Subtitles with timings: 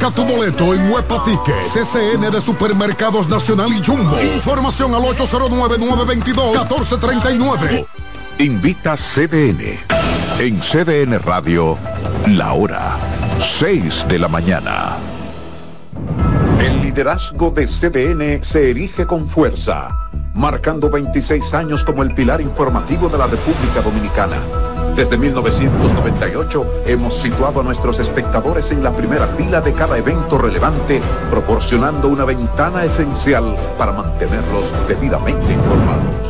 [0.00, 4.18] Saca tu boleto en Huepa Tickets, CCN de Supermercados Nacional y Jumbo.
[4.18, 7.86] Información al 809-922-1439.
[8.38, 9.78] Invita CDN.
[10.38, 11.76] En CDN Radio,
[12.28, 12.96] la hora
[13.58, 14.96] 6 de la mañana.
[16.58, 19.90] El liderazgo de CDN se erige con fuerza,
[20.34, 27.60] marcando 26 años como el pilar informativo de la República Dominicana desde 1998 hemos situado
[27.60, 33.56] a nuestros espectadores en la primera fila de cada evento relevante, proporcionando una ventana esencial
[33.78, 36.29] para mantenerlos debidamente informados.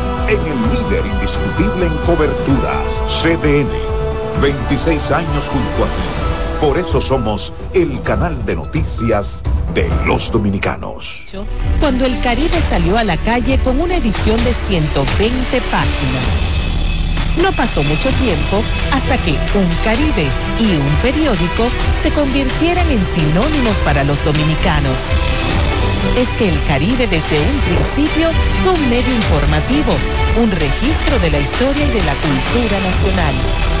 [0.27, 2.85] en el líder indiscutible en coberturas,
[3.21, 3.69] CDN.
[4.41, 6.21] 26 años junto a ti.
[6.59, 9.41] Por eso somos el canal de noticias
[9.73, 11.19] de los dominicanos.
[11.79, 16.51] Cuando el Caribe salió a la calle con una edición de 120 páginas.
[17.41, 18.61] No pasó mucho tiempo
[18.91, 20.27] hasta que un Caribe
[20.59, 21.67] y un periódico
[22.01, 25.11] se convirtieran en sinónimos para los dominicanos
[26.17, 28.29] es que el Caribe desde un principio
[28.63, 29.93] fue un medio informativo,
[30.37, 33.80] un registro de la historia y de la cultura nacional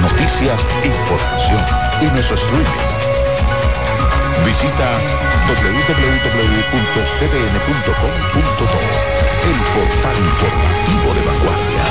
[0.00, 1.62] Noticias, información
[2.00, 2.64] y nuestro streaming.
[4.44, 4.98] Visita
[5.46, 6.40] www.cdn.com.do,
[9.48, 11.84] el portal informativo de vanguardia.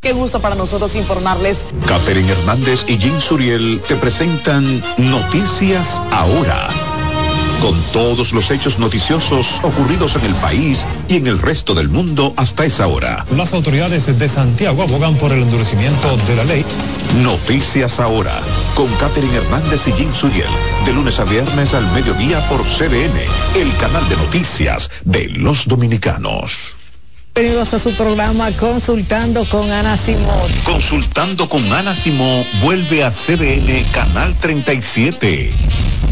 [0.00, 1.64] Qué gusto para nosotros informarles.
[1.86, 6.70] Catherine Hernández y Jim Suriel te presentan Noticias Ahora.
[7.60, 12.32] Con todos los hechos noticiosos ocurridos en el país y en el resto del mundo
[12.36, 13.26] hasta esa hora.
[13.36, 16.64] Las autoridades de Santiago abogan por el endurecimiento de la ley.
[17.18, 18.40] Noticias Ahora.
[18.74, 20.48] Con Catherine Hernández y Jim Suriel.
[20.86, 23.18] De lunes a viernes al mediodía por CDN,
[23.54, 26.56] el canal de noticias de los dominicanos.
[27.34, 30.50] Bienvenidos a su programa Consultando con Ana Simón.
[30.64, 35.52] Consultando con Ana Simón vuelve a CDN Canal 37.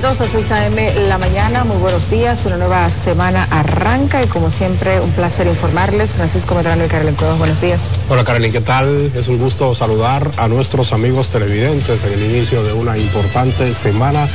[0.00, 4.48] Bienvenidos a 6 AM la mañana, muy buenos días, una nueva semana arranca y como
[4.48, 6.10] siempre un placer informarles.
[6.10, 7.98] Francisco Medrano y Carolyn Cuevas, buenos días.
[8.08, 9.10] Hola Carolyn, ¿qué tal?
[9.16, 14.28] Es un gusto saludar a nuestros amigos televidentes en el inicio de una importante semana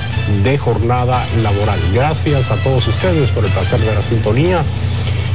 [0.44, 1.80] de jornada laboral.
[1.94, 4.62] Gracias a todos ustedes por el placer de la sintonía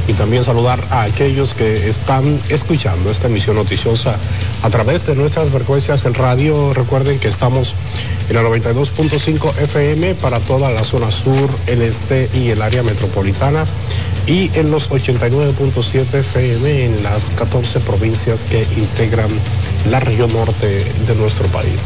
[0.09, 4.17] y también saludar a aquellos que están escuchando esta emisión noticiosa
[4.63, 6.73] a través de nuestras frecuencias en radio.
[6.73, 7.75] Recuerden que estamos
[8.27, 13.65] en la 92.5 FM para toda la zona sur, el este y el área metropolitana
[14.25, 19.29] y en los 89.7 FM en las 14 provincias que integran
[19.91, 21.81] la región norte de nuestro país.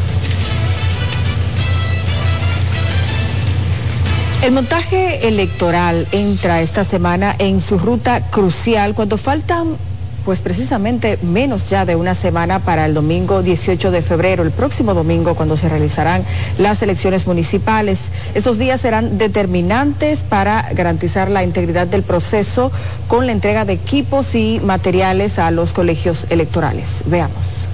[4.43, 9.77] El montaje electoral entra esta semana en su ruta crucial cuando faltan
[10.25, 14.93] pues precisamente menos ya de una semana para el domingo 18 de febrero, el próximo
[14.93, 16.25] domingo cuando se realizarán
[16.57, 18.09] las elecciones municipales.
[18.33, 22.69] Estos días serán determinantes para garantizar la integridad del proceso
[23.07, 27.03] con la entrega de equipos y materiales a los colegios electorales.
[27.05, 27.72] Veamos.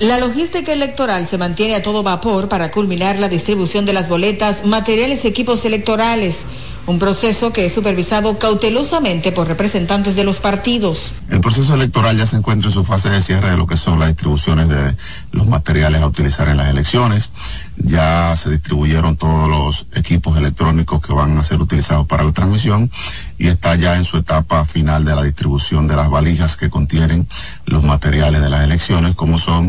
[0.00, 4.64] La logística electoral se mantiene a todo vapor para culminar la distribución de las boletas,
[4.64, 6.46] materiales y equipos electorales,
[6.88, 11.12] un proceso que es supervisado cautelosamente por representantes de los partidos.
[11.28, 14.00] El proceso electoral ya se encuentra en su fase de cierre de lo que son
[14.00, 14.96] las distribuciones de
[15.30, 17.30] los materiales a utilizar en las elecciones.
[17.76, 22.90] Ya se distribuyeron todos los equipos electrónicos que van a ser utilizados para la transmisión
[23.36, 27.28] y está ya en su etapa final de la distribución de las valijas que contienen
[27.66, 29.68] los materiales de las elecciones, como son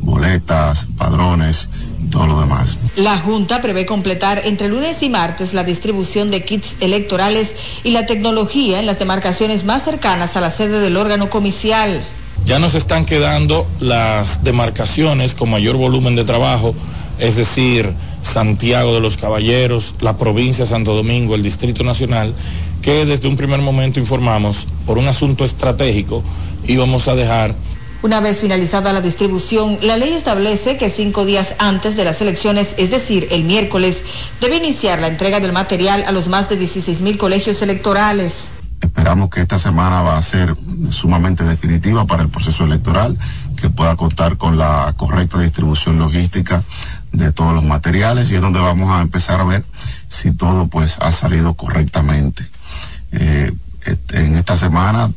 [0.00, 1.68] boletas, padrones
[2.10, 2.78] todo lo demás.
[2.96, 8.06] La Junta prevé completar entre lunes y martes la distribución de kits electorales y la
[8.06, 12.02] tecnología en las demarcaciones más cercanas a la sede del órgano comicial.
[12.46, 16.74] Ya nos están quedando las demarcaciones con mayor volumen de trabajo,
[17.18, 17.92] es decir,
[18.22, 22.34] Santiago de los Caballeros, la provincia de Santo Domingo, el Distrito Nacional,
[22.82, 26.22] que desde un primer momento informamos por un asunto estratégico
[26.66, 27.54] íbamos a dejar
[28.04, 32.74] una vez finalizada la distribución, la ley establece que cinco días antes de las elecciones,
[32.76, 34.04] es decir, el miércoles,
[34.42, 38.48] debe iniciar la entrega del material a los más de 16 mil colegios electorales.
[38.82, 40.54] Esperamos que esta semana va a ser
[40.90, 43.16] sumamente definitiva para el proceso electoral,
[43.56, 46.62] que pueda contar con la correcta distribución logística
[47.10, 49.64] de todos los materiales y es donde vamos a empezar a ver
[50.10, 52.46] si todo pues ha salido correctamente.
[53.12, 53.50] Eh,
[53.86, 55.10] este, en esta semana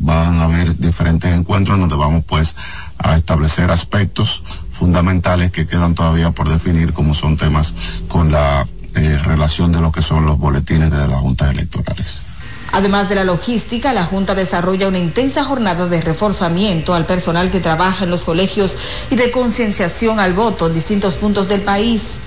[0.00, 2.56] van a haber diferentes encuentros donde vamos pues
[2.98, 4.42] a establecer aspectos
[4.72, 7.74] fundamentales que quedan todavía por definir como son temas
[8.08, 12.28] con la eh, relación de lo que son los boletines de las juntas electorales.
[12.72, 17.60] Además de la logística, la Junta desarrolla una intensa jornada de reforzamiento al personal que
[17.60, 18.76] trabaja en los colegios
[19.10, 22.18] y de concienciación al voto en distintos puntos del país.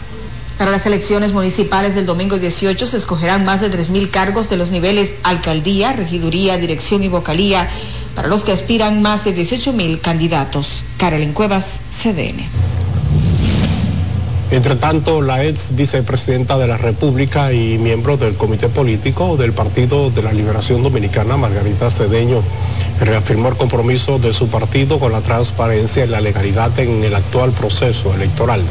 [0.62, 4.70] Para las elecciones municipales del domingo 18 se escogerán más de 3.000 cargos de los
[4.70, 7.68] niveles alcaldía, regiduría, dirección y vocalía,
[8.14, 10.84] para los que aspiran más de 18.000 candidatos.
[11.00, 12.46] Carolyn Cuevas, CDN.
[14.52, 20.12] Entre tanto, la ex vicepresidenta de la República y miembro del Comité Político del Partido
[20.12, 22.44] de la Liberación Dominicana, Margarita Cedeño,
[23.00, 27.50] reafirmó el compromiso de su partido con la transparencia y la legalidad en el actual
[27.50, 28.62] proceso electoral.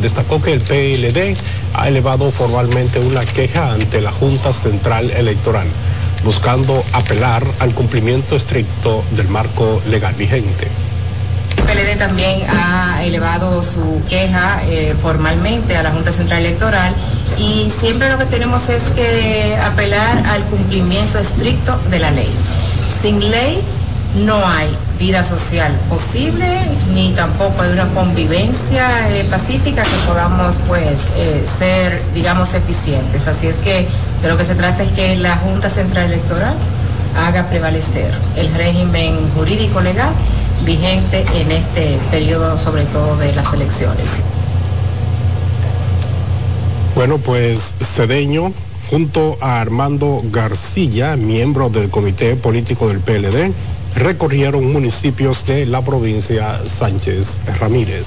[0.00, 1.36] Destacó que el PLD
[1.74, 5.66] ha elevado formalmente una queja ante la Junta Central Electoral,
[6.24, 10.68] buscando apelar al cumplimiento estricto del marco legal vigente.
[11.66, 16.94] PLD también ha elevado su queja eh, formalmente a la Junta Central Electoral
[17.36, 22.30] y siempre lo que tenemos es que apelar al cumplimiento estricto de la ley.
[23.02, 23.60] Sin ley
[24.16, 26.46] no hay vida social posible
[26.92, 33.26] ni tampoco hay una convivencia eh, pacífica que podamos pues eh, ser digamos eficientes.
[33.28, 33.86] Así es que
[34.22, 36.54] de lo que se trata es que la Junta Central Electoral
[37.16, 40.12] haga prevalecer el régimen jurídico legal
[40.64, 44.10] vigente en este periodo, sobre todo de las elecciones.
[46.94, 48.52] Bueno, pues Cedeño,
[48.90, 53.52] junto a Armando García, miembro del Comité Político del PLD,
[53.98, 58.06] recorrieron municipios de la provincia Sánchez Ramírez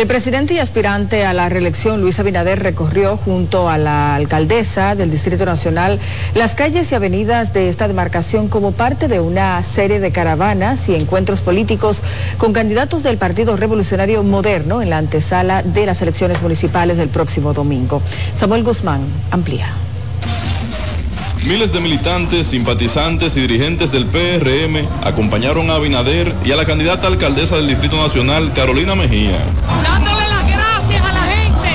[0.00, 5.10] el presidente y aspirante a la reelección, Luis Abinader, recorrió junto a la alcaldesa del
[5.10, 5.98] Distrito Nacional
[6.36, 10.94] las calles y avenidas de esta demarcación como parte de una serie de caravanas y
[10.94, 12.02] encuentros políticos
[12.36, 17.52] con candidatos del Partido Revolucionario Moderno en la antesala de las elecciones municipales del próximo
[17.52, 18.00] domingo.
[18.36, 19.00] Samuel Guzmán
[19.32, 19.87] amplía.
[21.44, 27.06] Miles de militantes, simpatizantes y dirigentes del PRM acompañaron a Abinader y a la candidata
[27.06, 29.38] alcaldesa del Distrito Nacional, Carolina Mejía.
[29.82, 31.70] Dándole las gracias a la gente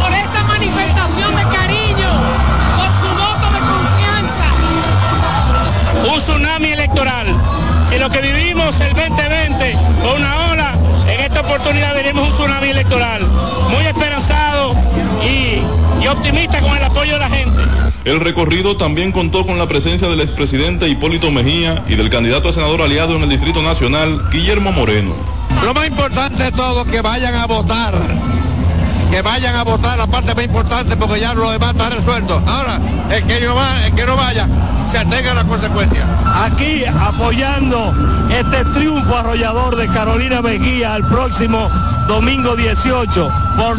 [0.00, 2.10] por esta manifestación de cariño,
[2.76, 4.46] por su voto de confianza.
[6.12, 7.26] Un tsunami electoral.
[7.88, 10.74] Si lo que vivimos el 2020 fue una ola,
[11.08, 13.22] en esta oportunidad veremos un tsunami electoral.
[13.70, 14.74] Muy esperanzado
[15.24, 15.60] y,
[16.02, 17.62] y optimista con el apoyo de la gente.
[18.04, 22.52] El recorrido también contó con la presencia del expresidente Hipólito Mejía y del candidato a
[22.52, 25.14] senador aliado en el Distrito Nacional, Guillermo Moreno.
[25.64, 27.94] Lo más importante de todo, que vayan a votar.
[29.10, 32.42] Que vayan a votar, la parte más importante, porque ya lo demás está resuelto.
[32.46, 32.80] Ahora,
[33.10, 34.48] el que no, va, el que no vaya,
[34.90, 36.04] se atenga a las consecuencias.
[36.42, 37.94] Aquí apoyando
[38.30, 41.68] este triunfo arrollador de Carolina Mejía el próximo
[42.08, 43.78] domingo 18 por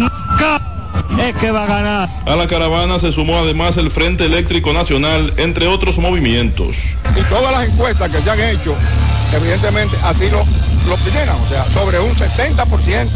[1.19, 2.09] es que va a ganar.
[2.25, 6.77] A la caravana se sumó además el Frente Eléctrico Nacional, entre otros movimientos.
[7.15, 8.75] Y todas las encuestas que se han hecho,
[9.35, 10.39] evidentemente así lo,
[10.87, 13.09] lo o sea, sobre un 70%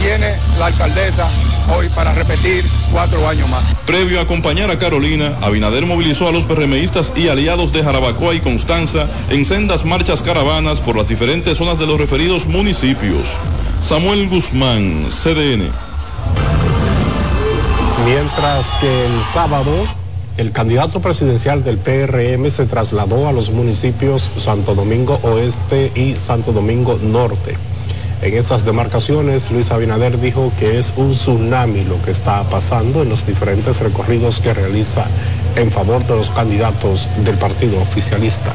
[0.00, 1.28] tiene la alcaldesa
[1.76, 3.62] hoy para repetir cuatro años más.
[3.86, 8.40] Previo a acompañar a Carolina, Abinader movilizó a los PRMistas y aliados de Jarabacoa y
[8.40, 13.38] Constanza en sendas marchas caravanas por las diferentes zonas de los referidos municipios.
[13.82, 15.91] Samuel Guzmán, CDN.
[18.04, 19.72] Mientras que el sábado
[20.38, 26.52] el candidato presidencial del PRM se trasladó a los municipios Santo Domingo Oeste y Santo
[26.52, 27.54] Domingo Norte.
[28.22, 33.10] En esas demarcaciones, Luis Abinader dijo que es un tsunami lo que está pasando en
[33.10, 35.04] los diferentes recorridos que realiza
[35.56, 38.52] en favor de los candidatos del partido oficialista.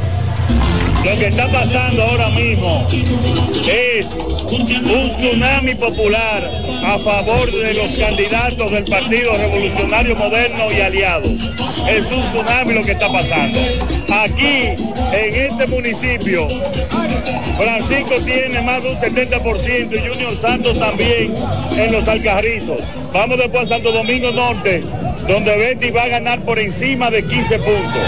[1.08, 2.86] Lo que está pasando ahora mismo
[3.66, 4.10] es
[4.52, 6.52] un tsunami popular
[6.84, 11.32] a favor de los candidatos del Partido Revolucionario Moderno y aliados.
[11.90, 13.58] Es un tsunami lo que está pasando.
[14.10, 14.76] Aquí,
[15.14, 16.46] en este municipio,
[17.58, 21.34] Francisco tiene más de un 70% y Junior Santos también
[21.78, 22.82] en los Alcarritos.
[23.14, 24.82] Vamos después a Santo Domingo Norte,
[25.28, 28.02] donde Betty va a ganar por encima de 15 puntos.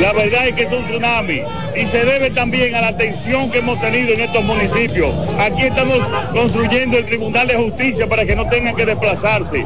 [0.00, 1.40] La verdad es que es un tsunami
[1.76, 5.12] y se debe también a la atención que hemos tenido en estos municipios.
[5.38, 5.98] Aquí estamos
[6.32, 9.64] construyendo el Tribunal de Justicia para que no tengan que desplazarse.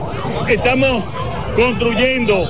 [0.49, 1.05] Estamos
[1.55, 2.49] construyendo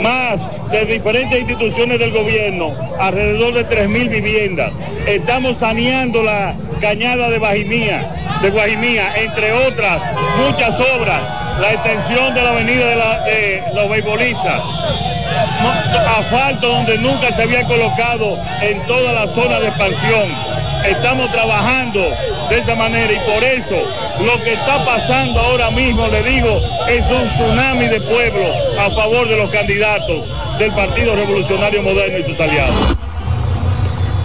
[0.00, 0.40] más
[0.70, 4.72] de diferentes instituciones del gobierno, alrededor de 3.000 viviendas.
[5.06, 10.00] Estamos saneando la cañada de Bajimía, de Guajimía, entre otras
[10.36, 12.86] muchas obras, la extensión de la avenida
[13.24, 14.62] de, los beisbolistas,
[16.18, 20.54] asfalto donde nunca se había colocado en toda la zona de expansión.
[20.84, 22.00] Estamos trabajando
[22.50, 23.76] de esa manera y por eso
[24.24, 28.44] lo que está pasando ahora mismo, le digo, es un tsunami de pueblo
[28.78, 30.26] a favor de los candidatos
[30.58, 32.96] del Partido Revolucionario Moderno y sus aliados.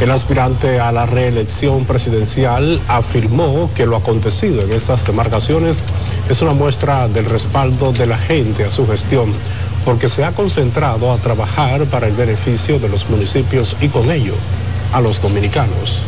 [0.01, 5.79] El aspirante a la reelección presidencial afirmó que lo acontecido en estas demarcaciones
[6.29, 9.33] es una muestra del respaldo de la gente a su gestión
[9.83, 14.33] porque se ha concentrado a trabajar para el beneficio de los municipios y con ello
[14.93, 16.03] a los dominicanos.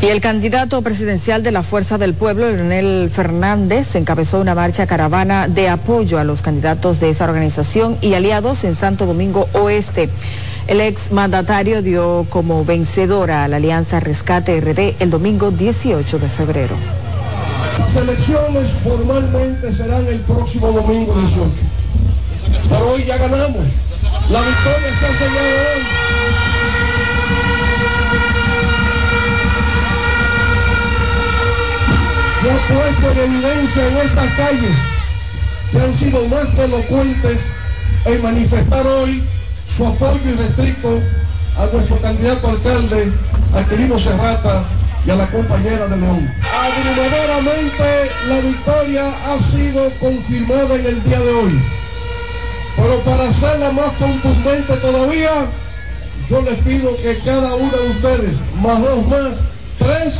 [0.00, 5.48] Y el candidato presidencial de la Fuerza del Pueblo, Leonel Fernández, encabezó una marcha caravana
[5.48, 10.10] de apoyo a los candidatos de esa organización y aliados en Santo Domingo Oeste.
[10.66, 16.28] El ex mandatario dio como vencedora a la Alianza Rescate RD el domingo 18 de
[16.28, 17.03] febrero.
[17.84, 21.50] Las elecciones formalmente serán el próximo domingo 18.
[22.70, 23.66] Pero hoy ya ganamos.
[24.30, 25.82] La victoria se ha sellado hoy.
[32.42, 34.78] Yo he puesto en evidencia en estas calles
[35.70, 39.22] que han sido más que en manifestar hoy
[39.68, 41.02] su apoyo irrestricto
[41.58, 43.12] a nuestro candidato alcalde,
[43.54, 44.64] Aquilino Serrata
[45.06, 46.30] y a la compañera de León.
[46.52, 51.62] Abrumadoramente la victoria ha sido confirmada en el día de hoy.
[52.76, 55.30] Pero para hacerla más contundente todavía,
[56.28, 59.32] yo les pido que cada uno de ustedes, más dos más,
[59.78, 60.14] tres,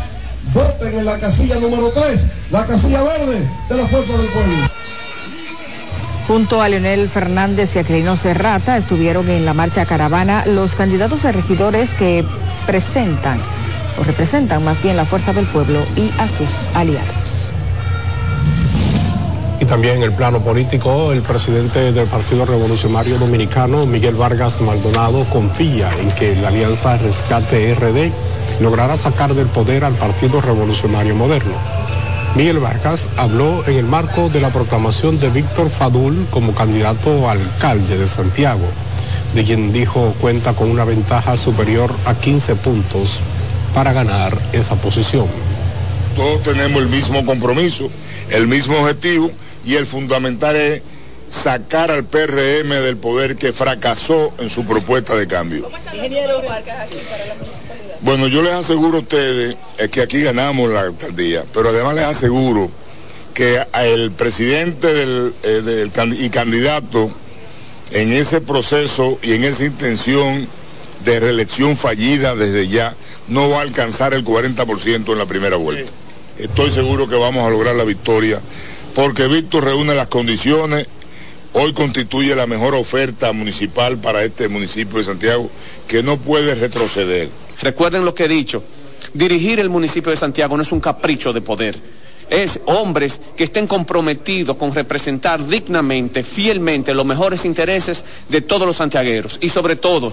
[0.52, 4.54] voten en la casilla número tres, la casilla verde de la Fuerza del Pueblo.
[6.28, 11.32] Junto a Leonel Fernández y Aquilino Serrata estuvieron en la marcha caravana los candidatos a
[11.32, 12.24] regidores que
[12.66, 13.40] presentan
[13.98, 17.52] o representan más bien la fuerza del pueblo y a sus aliados.
[19.60, 25.24] Y también en el plano político, el presidente del Partido Revolucionario Dominicano, Miguel Vargas Maldonado,
[25.32, 28.10] confía en que la Alianza Rescate RD
[28.60, 31.54] logrará sacar del poder al Partido Revolucionario Moderno.
[32.34, 37.32] Miguel Vargas habló en el marco de la proclamación de Víctor Fadul como candidato a
[37.32, 38.66] alcalde de Santiago,
[39.34, 43.22] de quien dijo cuenta con una ventaja superior a 15 puntos
[43.74, 45.26] para ganar esa posición.
[46.16, 47.90] Todos tenemos el mismo compromiso,
[48.30, 49.30] el mismo objetivo
[49.64, 50.82] y el fundamental es
[51.28, 55.68] sacar al PRM del poder que fracasó en su propuesta de cambio.
[58.02, 62.04] Bueno, yo les aseguro a ustedes es que aquí ganamos la alcaldía, pero además les
[62.04, 62.70] aseguro
[63.32, 67.10] que el presidente del, eh, del y candidato
[67.90, 70.46] en ese proceso y en esa intención
[71.04, 72.94] de reelección fallida desde ya
[73.28, 75.90] no va a alcanzar el 40% en la primera vuelta.
[76.38, 78.40] Estoy seguro que vamos a lograr la victoria
[78.94, 80.86] porque Víctor reúne las condiciones,
[81.52, 85.50] hoy constituye la mejor oferta municipal para este municipio de Santiago
[85.88, 87.28] que no puede retroceder.
[87.60, 88.62] Recuerden lo que he dicho,
[89.12, 91.76] dirigir el municipio de Santiago no es un capricho de poder.
[92.30, 98.76] Es hombres que estén comprometidos con representar dignamente, fielmente los mejores intereses de todos los
[98.76, 100.12] santiagueros y sobre todo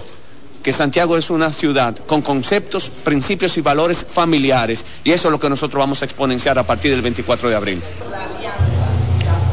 [0.62, 5.40] que Santiago es una ciudad con conceptos, principios y valores familiares y eso es lo
[5.40, 7.82] que nosotros vamos a exponenciar a partir del 24 de abril.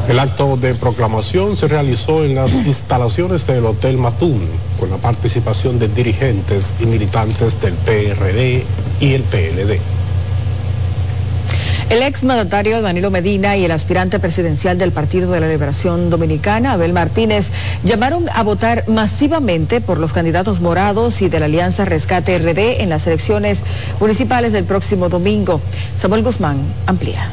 [0.08, 4.44] El acto de proclamación se realizó en las instalaciones del Hotel Matún,
[4.78, 8.64] con la participación de dirigentes y militantes del PRD
[9.00, 9.99] y el PLD.
[11.90, 16.74] El ex mandatario Danilo Medina y el aspirante presidencial del Partido de la Liberación Dominicana,
[16.74, 17.48] Abel Martínez,
[17.82, 22.90] llamaron a votar masivamente por los candidatos morados y de la Alianza Rescate RD en
[22.90, 23.64] las elecciones
[23.98, 25.60] municipales del próximo domingo.
[25.96, 27.28] Samuel Guzmán amplía.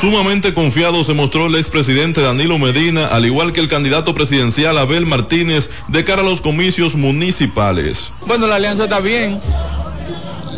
[0.00, 5.06] Sumamente confiado se mostró el expresidente Danilo Medina, al igual que el candidato presidencial Abel
[5.06, 8.10] Martínez, de cara a los comicios municipales.
[8.26, 9.38] Bueno, la alianza está bien.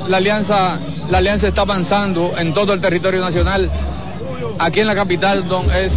[0.08, 0.78] La alianza,
[1.10, 3.70] la alianza está avanzando en todo el territorio nacional.
[4.58, 5.92] Aquí en la capital don, es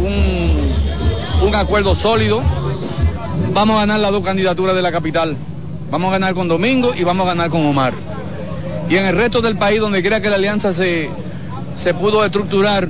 [0.00, 2.42] un, un acuerdo sólido.
[3.54, 5.36] Vamos a ganar las dos candidaturas de la capital.
[5.90, 7.94] Vamos a ganar con Domingo y vamos a ganar con Omar.
[8.90, 11.08] Y en el resto del país, donde crea que la alianza se,
[11.76, 12.88] se pudo estructurar,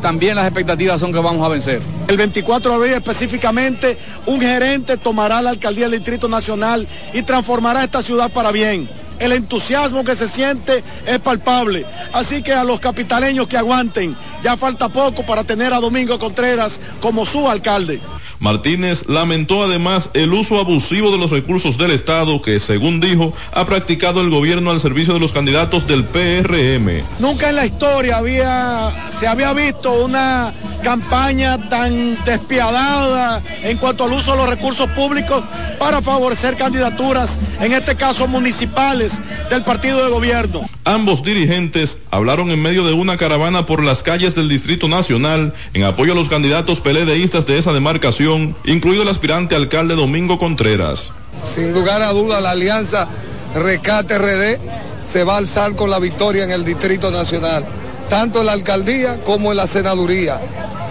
[0.00, 1.82] también las expectativas son que vamos a vencer.
[2.06, 7.84] El 24 de abril específicamente, un gerente tomará la alcaldía del Distrito Nacional y transformará
[7.84, 8.88] esta ciudad para bien.
[9.20, 11.84] El entusiasmo que se siente es palpable.
[12.12, 16.80] Así que a los capitaleños que aguanten, ya falta poco para tener a Domingo Contreras
[17.00, 18.00] como su alcalde.
[18.40, 23.66] Martínez lamentó además el uso abusivo de los recursos del Estado que, según dijo, ha
[23.66, 27.02] practicado el gobierno al servicio de los candidatos del PRM.
[27.18, 34.12] Nunca en la historia había, se había visto una campaña tan despiadada en cuanto al
[34.12, 35.42] uso de los recursos públicos
[35.78, 39.18] para favorecer candidaturas, en este caso municipales,
[39.50, 40.68] del partido de gobierno.
[40.84, 45.84] Ambos dirigentes hablaron en medio de una caravana por las calles del Distrito Nacional en
[45.84, 51.12] apoyo a los candidatos peledeístas de esa demarcación, incluido el aspirante alcalde Domingo Contreras.
[51.44, 53.08] Sin lugar a duda, la alianza
[53.54, 54.58] Rescate RD
[55.04, 57.64] se va a alzar con la victoria en el Distrito Nacional,
[58.08, 60.40] tanto en la alcaldía como en la senaduría.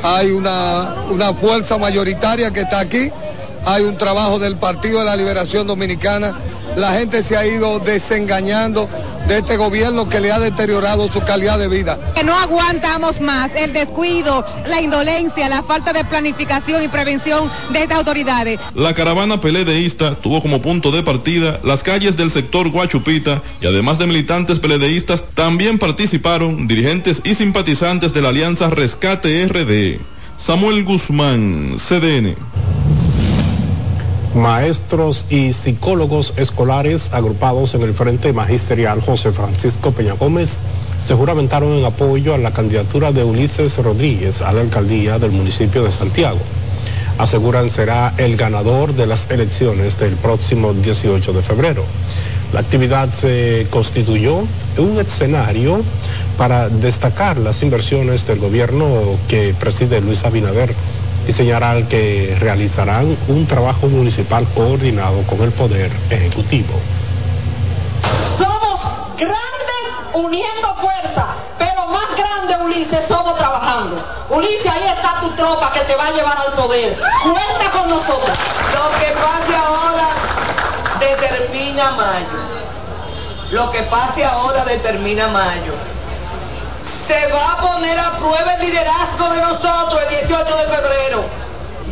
[0.03, 3.11] Hay una, una fuerza mayoritaria que está aquí,
[3.65, 6.33] hay un trabajo del Partido de la Liberación Dominicana
[6.77, 8.87] la gente se ha ido desengañando
[9.27, 11.99] de este gobierno que le ha deteriorado su calidad de vida.
[12.15, 17.81] Que no aguantamos más el descuido, la indolencia, la falta de planificación y prevención de
[17.81, 18.59] estas autoridades.
[18.75, 23.97] La caravana peledeísta tuvo como punto de partida las calles del sector Guachupita y además
[23.97, 29.99] de militantes peledeístas también participaron dirigentes y simpatizantes de la Alianza Rescate RD.
[30.37, 32.35] Samuel Guzmán, CDN.
[34.37, 40.57] Maestros y psicólogos escolares agrupados en el Frente Magisterial José Francisco Peña Gómez
[41.05, 45.83] se juramentaron en apoyo a la candidatura de Ulises Rodríguez a la alcaldía del municipio
[45.83, 46.37] de Santiago.
[47.17, 51.83] Aseguran será el ganador de las elecciones del próximo 18 de febrero.
[52.53, 54.43] La actividad se constituyó
[54.77, 55.81] un escenario
[56.37, 58.87] para destacar las inversiones del gobierno
[59.27, 60.73] que preside Luis Abinader
[61.27, 66.73] y señalar que realizarán un trabajo municipal coordinado con el Poder Ejecutivo.
[68.37, 68.79] Somos
[69.17, 71.27] grandes uniendo fuerza,
[71.59, 73.95] pero más grande, Ulises, somos trabajando.
[74.29, 76.97] Ulises, ahí está tu tropa que te va a llevar al poder.
[77.23, 78.37] Cuenta con nosotros.
[78.73, 80.07] Lo que pase ahora
[80.99, 82.57] determina mayo.
[83.51, 85.86] Lo que pase ahora determina mayo
[87.07, 91.25] se va a poner a prueba el liderazgo de nosotros el 18 de febrero.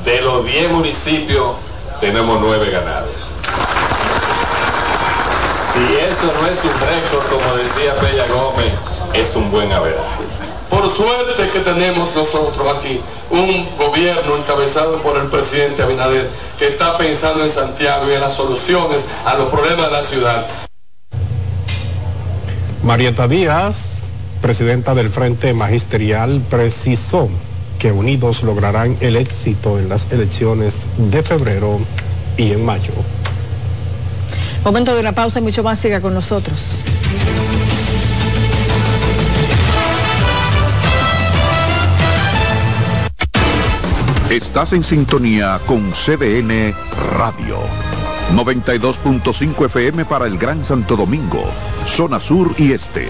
[0.04, 1.56] De los 10 municipios
[2.02, 3.10] tenemos 9 ganados.
[5.74, 8.74] Si eso no es un récord, como decía Pella Gómez,
[9.14, 10.24] es un buen averaje.
[10.70, 16.98] Por suerte que tenemos nosotros aquí un gobierno encabezado por el presidente Abinader que está
[16.98, 20.46] pensando en Santiago y en las soluciones a los problemas de la ciudad.
[22.84, 23.95] Marieta Díaz
[24.46, 27.28] presidenta del Frente Magisterial, precisó
[27.80, 31.80] que unidos lograrán el éxito en las elecciones de febrero
[32.38, 32.94] y en mayo.
[34.64, 36.60] Momento de una pausa y mucho más, siga con nosotros.
[44.30, 46.76] Estás en sintonía con CDN
[47.18, 47.62] Radio.
[48.36, 51.44] 92.5 FM para el Gran Santo Domingo,
[51.88, 53.10] zona sur y este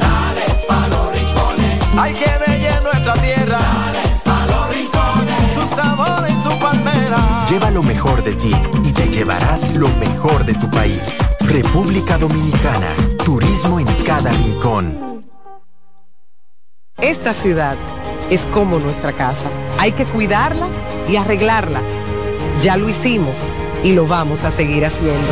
[1.97, 3.57] Hay que bella nuestra tierra.
[3.57, 7.45] Dale pa los rincones, su sabor y su palmera.
[7.49, 11.01] Lleva lo mejor de ti y te llevarás lo mejor de tu país.
[11.39, 15.25] República Dominicana, turismo en cada rincón.
[16.97, 17.75] Esta ciudad
[18.29, 19.49] es como nuestra casa.
[19.79, 20.67] Hay que cuidarla
[21.09, 21.81] y arreglarla.
[22.61, 23.35] Ya lo hicimos
[23.83, 25.27] y lo vamos a seguir haciendo.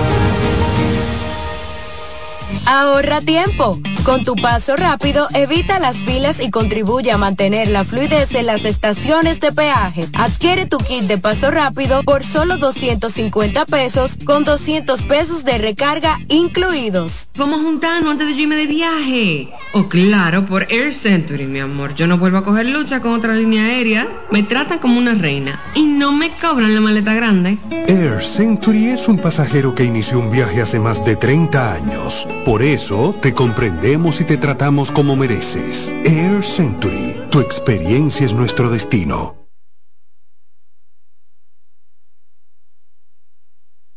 [2.65, 3.79] Ahorra tiempo.
[4.03, 8.65] Con tu paso rápido, evita las filas y contribuye a mantener la fluidez en las
[8.65, 10.07] estaciones de peaje.
[10.13, 16.19] Adquiere tu kit de paso rápido por solo 250 pesos con 200 pesos de recarga
[16.27, 17.29] incluidos.
[17.35, 19.49] Vamos juntando antes de yo irme de viaje.
[19.73, 21.93] Oh, claro, por Air Century, mi amor.
[21.95, 24.07] Yo no vuelvo a coger lucha con otra línea aérea.
[24.31, 27.57] Me tratan como una reina y no me cobran la maleta grande.
[27.87, 32.27] Air Century es un pasajero que inició un viaje hace más de 30 años.
[32.45, 35.93] Por eso te comprendemos y te tratamos como mereces.
[36.05, 39.35] Air Century, tu experiencia es nuestro destino.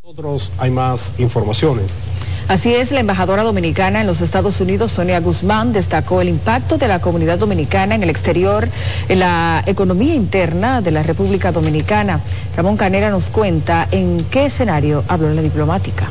[0.02, 1.92] Nosotros hay más informaciones.
[2.48, 6.88] Así es, la embajadora dominicana en los Estados Unidos, Sonia Guzmán, destacó el impacto de
[6.88, 8.68] la comunidad dominicana en el exterior,
[9.08, 12.20] en la economía interna de la República Dominicana.
[12.56, 16.08] Ramón Canera nos cuenta en qué escenario habló la diplomática.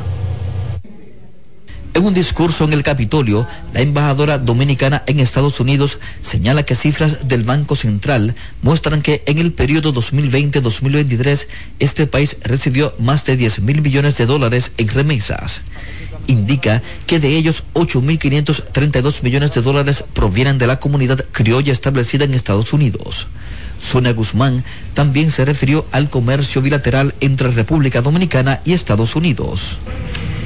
[1.93, 7.27] En un discurso en el Capitolio, la embajadora dominicana en Estados Unidos señala que cifras
[7.27, 11.47] del Banco Central muestran que en el periodo 2020-2023
[11.79, 15.63] este país recibió más de 10 mil millones de dólares en remesas.
[16.27, 22.33] Indica que de ellos 8.532 millones de dólares provienen de la comunidad criolla establecida en
[22.33, 23.27] Estados Unidos.
[23.81, 29.77] Sonia Guzmán también se refirió al comercio bilateral entre República Dominicana y Estados Unidos.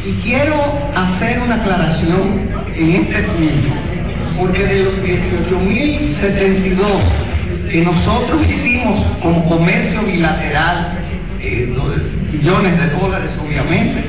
[0.06, 0.54] Y quiero
[0.96, 3.70] hacer una aclaración en este punto,
[4.38, 6.78] porque de los 18.072
[7.72, 11.00] que nosotros hicimos como comercio bilateral,
[11.41, 11.76] eh,
[12.32, 14.04] millones de dólares obviamente,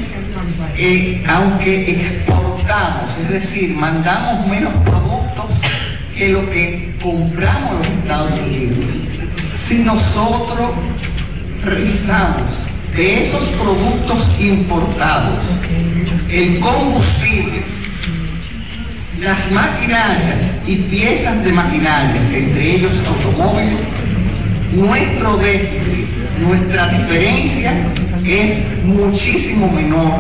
[0.77, 5.47] eh, aunque exportamos, es decir, mandamos menos productos
[6.15, 8.77] que lo que compramos los Estados Unidos.
[9.57, 10.73] Si nosotros
[11.65, 12.66] revisamos
[12.97, 15.39] de esos productos importados,
[16.31, 17.63] el combustible,
[19.21, 23.81] las maquinarias y piezas de maquinaria, entre ellos automóviles,
[24.73, 26.07] nuestro déficit,
[26.41, 27.75] nuestra diferencia
[28.25, 30.15] es muchísimo menor.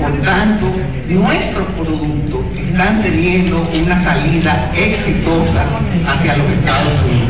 [0.00, 0.72] Por tanto,
[1.08, 5.66] nuestros productos están teniendo una salida exitosa
[6.08, 7.21] hacia los Estados Unidos.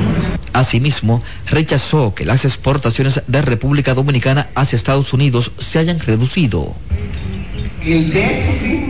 [0.52, 6.74] Asimismo, rechazó que las exportaciones de República Dominicana hacia Estados Unidos se hayan reducido.
[7.84, 8.84] El déficit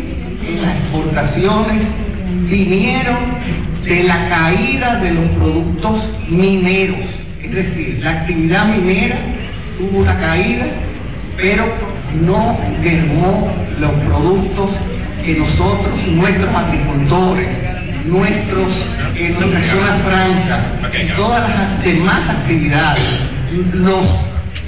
[0.47, 1.87] en las exportaciones
[2.49, 3.17] vinieron
[3.85, 6.99] de la caída de los productos mineros.
[7.43, 9.19] Es decir, la actividad minera
[9.79, 10.67] tuvo una caída,
[11.37, 11.65] pero
[12.25, 14.71] no mermó los productos
[15.25, 17.49] que nosotros, nuestros agricultores,
[18.07, 18.73] nuestros,
[19.17, 20.61] eh, nuestras zonas francas
[21.03, 23.05] y todas las demás actividades,
[23.75, 24.07] los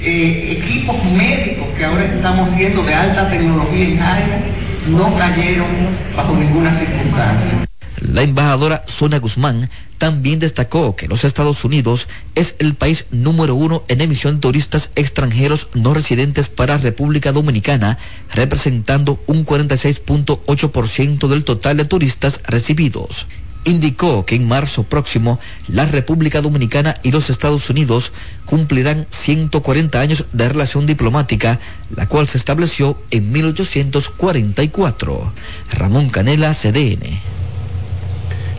[0.01, 4.39] eh, equipos médicos que ahora estamos haciendo de alta tecnología en área,
[4.87, 5.67] no cayeron
[6.15, 7.65] bajo ninguna circunstancia.
[8.11, 13.83] La embajadora Sonia Guzmán también destacó que los Estados Unidos es el país número uno
[13.87, 17.97] en emisión de turistas extranjeros no residentes para República Dominicana,
[18.33, 23.25] representando un 46.8% del total de turistas recibidos.
[23.63, 28.11] Indicó que en marzo próximo la República Dominicana y los Estados Unidos
[28.45, 31.59] cumplirán 140 años de relación diplomática,
[31.95, 35.33] la cual se estableció en 1844.
[35.71, 37.34] Ramón Canela, CDN.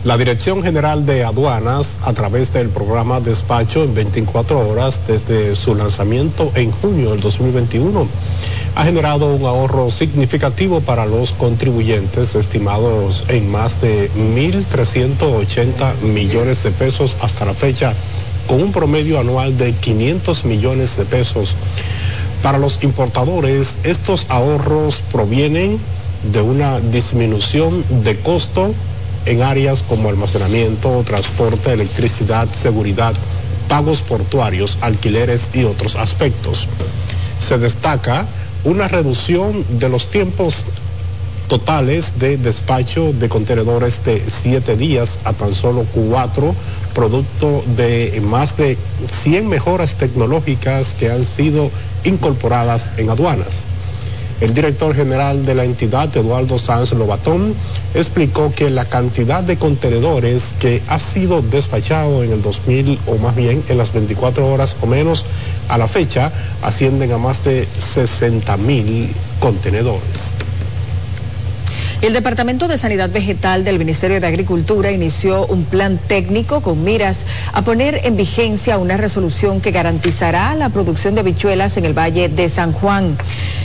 [0.07, 5.75] La Dirección General de Aduanas, a través del programa Despacho en 24 horas desde su
[5.75, 8.07] lanzamiento en junio del 2021,
[8.75, 16.71] ha generado un ahorro significativo para los contribuyentes, estimados en más de 1.380 millones de
[16.71, 17.93] pesos hasta la fecha,
[18.47, 21.57] con un promedio anual de 500 millones de pesos.
[22.41, 25.77] Para los importadores, estos ahorros provienen
[26.31, 28.73] de una disminución de costo
[29.27, 33.13] en áreas como almacenamiento, transporte, electricidad, seguridad,
[33.67, 36.67] pagos portuarios, alquileres y otros aspectos.
[37.39, 38.25] Se destaca
[38.63, 40.65] una reducción de los tiempos
[41.47, 46.55] totales de despacho de contenedores de siete días a tan solo cuatro,
[46.93, 48.77] producto de más de
[49.11, 51.69] 100 mejoras tecnológicas que han sido
[52.03, 53.63] incorporadas en aduanas.
[54.39, 57.55] El director general de la entidad, Eduardo Sanz Lobatón,
[57.95, 63.35] explicó que la cantidad de contenedores que ha sido despachado en el 2000 o más
[63.35, 65.25] bien en las 24 horas o menos
[65.69, 70.35] a la fecha ascienden a más de 60 mil contenedores.
[71.99, 77.25] El Departamento de Sanidad Vegetal del Ministerio de Agricultura inició un plan técnico con miras
[77.53, 82.29] a poner en vigencia una resolución que garantizará la producción de habichuelas en el Valle
[82.29, 83.17] de San Juan.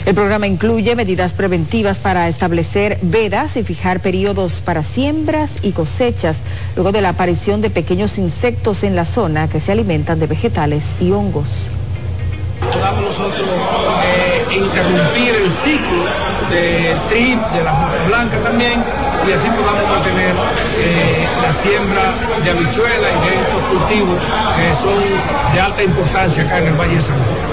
[0.07, 6.41] El programa incluye medidas preventivas para establecer vedas y fijar periodos para siembras y cosechas,
[6.75, 10.85] luego de la aparición de pequeños insectos en la zona que se alimentan de vegetales
[10.99, 11.67] y hongos
[14.51, 16.03] interrumpir el ciclo
[16.49, 18.83] del trip, de la moja blanca también,
[19.27, 20.35] y así podamos mantener
[20.77, 24.17] eh, la siembra de habichuelas y de estos cultivos
[24.55, 24.99] que son
[25.53, 27.43] de alta importancia acá en el Valle de San Juan.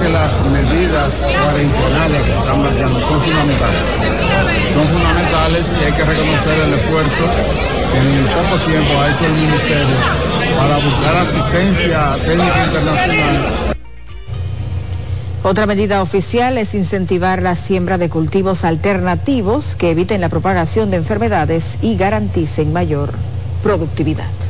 [0.00, 3.86] Que las medidas cuarentenales que están marcando son fundamentales.
[4.72, 7.24] Son fundamentales y hay que reconocer el esfuerzo
[7.92, 9.96] que en poco tiempo ha hecho el Ministerio
[10.58, 13.68] para buscar asistencia técnica internacional
[15.44, 20.98] otra medida oficial es incentivar la siembra de cultivos alternativos que eviten la propagación de
[20.98, 23.12] enfermedades y garanticen mayor
[23.62, 24.47] productividad.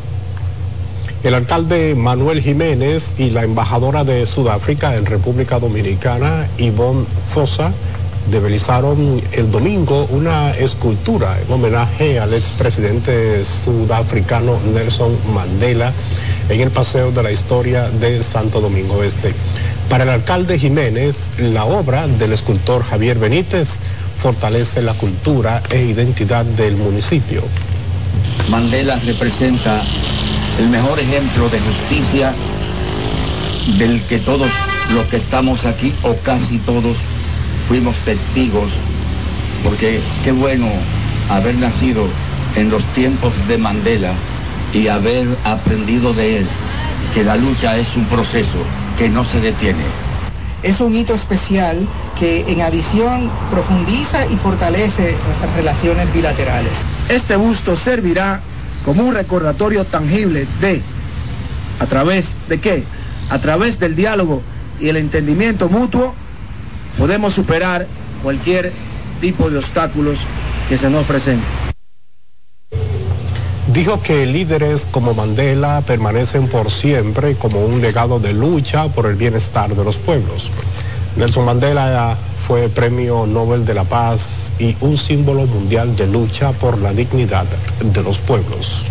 [1.25, 7.73] El alcalde Manuel Jiménez y la embajadora de Sudáfrica en República Dominicana, Yvonne Fosa,
[8.31, 15.93] develizaron el domingo una escultura en homenaje al expresidente sudafricano Nelson Mandela
[16.49, 19.35] en el Paseo de la Historia de Santo Domingo Este.
[19.91, 23.71] Para el alcalde Jiménez, la obra del escultor Javier Benítez
[24.19, 27.43] fortalece la cultura e identidad del municipio.
[28.49, 29.83] Mandela representa
[30.59, 32.35] el mejor ejemplo de justicia
[33.79, 34.51] del que todos
[34.93, 36.99] los que estamos aquí, o casi todos,
[37.69, 38.73] fuimos testigos,
[39.63, 40.67] porque qué bueno
[41.31, 42.09] haber nacido
[42.57, 44.13] en los tiempos de Mandela
[44.73, 46.47] y haber aprendido de él
[47.15, 48.59] que la lucha es un proceso
[48.97, 49.85] que no se detiene.
[50.63, 51.87] Es un hito especial
[52.19, 56.85] que en adición profundiza y fortalece nuestras relaciones bilaterales.
[57.09, 58.43] Este busto servirá
[58.89, 60.81] como un recordatorio tangible de,
[61.79, 62.85] ¿a través de qué?
[63.29, 64.41] A través del diálogo
[64.81, 66.15] y el entendimiento mutuo,
[66.97, 67.87] podemos superar
[68.23, 68.73] cualquier
[69.21, 70.21] tipo de obstáculos
[70.71, 71.45] que se nos presenten.
[73.75, 79.17] Dijo que líderes como Mandela permanecen por siempre como un legado de lucha por el
[79.17, 80.51] bienestar de los pueblos.
[81.15, 82.17] Nelson Mandela
[82.49, 84.23] fue Premio Nobel de la Paz
[84.59, 87.45] y un símbolo mundial de lucha por la dignidad
[87.83, 88.87] de los pueblos.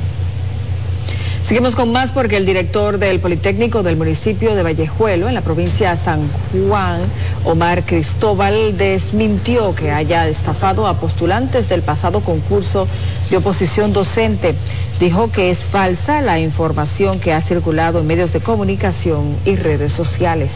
[1.43, 5.89] Seguimos con más porque el director del Politécnico del municipio de Vallejuelo, en la provincia
[5.89, 7.01] de San Juan,
[7.45, 12.87] Omar Cristóbal, desmintió que haya estafado a postulantes del pasado concurso
[13.31, 14.53] de oposición docente.
[14.99, 19.93] Dijo que es falsa la información que ha circulado en medios de comunicación y redes
[19.93, 20.51] sociales.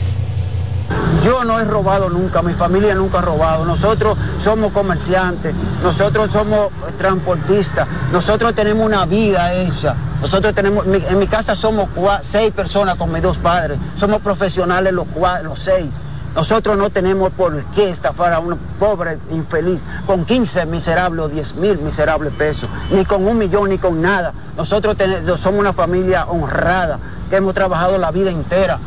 [1.23, 3.63] Yo no he robado nunca, mi familia nunca ha robado.
[3.63, 9.95] Nosotros somos comerciantes, nosotros somos transportistas, nosotros tenemos una vida hecha.
[10.19, 11.89] Nosotros tenemos, en mi casa somos
[12.23, 15.05] seis personas con mis dos padres, somos profesionales los,
[15.43, 15.89] los seis.
[16.35, 21.55] Nosotros no tenemos por qué estafar a un pobre infeliz con 15 miserables o 10
[21.55, 24.33] mil miserables pesos, ni con un millón, ni con nada.
[24.57, 24.95] Nosotros
[25.39, 28.79] somos una familia honrada, que hemos trabajado la vida entera.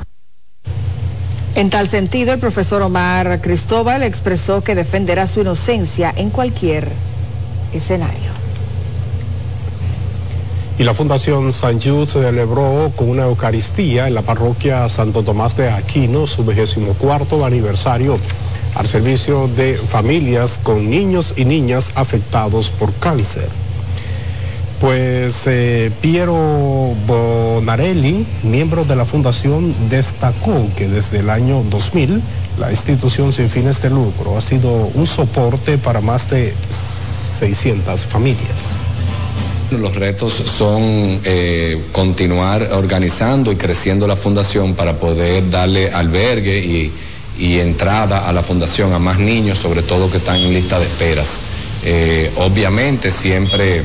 [1.57, 6.89] En tal sentido, el profesor Omar Cristóbal expresó que defenderá su inocencia en cualquier
[7.73, 8.35] escenario.
[10.77, 15.71] Y la Fundación San Jude celebró con una Eucaristía en la parroquia Santo Tomás de
[15.71, 18.19] Aquino su 24 aniversario
[18.75, 23.49] al servicio de familias con niños y niñas afectados por cáncer.
[24.81, 26.35] Pues eh, Piero
[27.07, 32.21] Bonarelli, miembro de la fundación, destacó que desde el año 2000
[32.59, 36.53] la institución sin fines de lucro ha sido un soporte para más de
[37.39, 38.75] 600 familias.
[39.71, 46.93] Los retos son eh, continuar organizando y creciendo la fundación para poder darle albergue y,
[47.59, 51.41] entrada a la fundación a más niños, sobre todo que están en lista de esperas.
[51.83, 53.83] Eh, obviamente siempre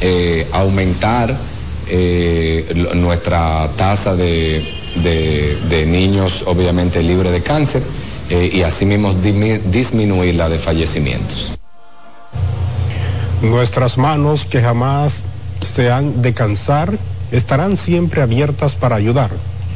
[0.00, 1.36] eh, aumentar
[2.94, 4.64] nuestra tasa de,
[5.02, 7.82] de, niños obviamente libres de cáncer
[8.30, 11.58] y asimismo disminuir la de fallecimientos.
[13.42, 15.22] Nuestras manos que jamás
[15.60, 16.96] se han de cansar
[17.32, 19.30] estarán siempre abiertas para ayudar.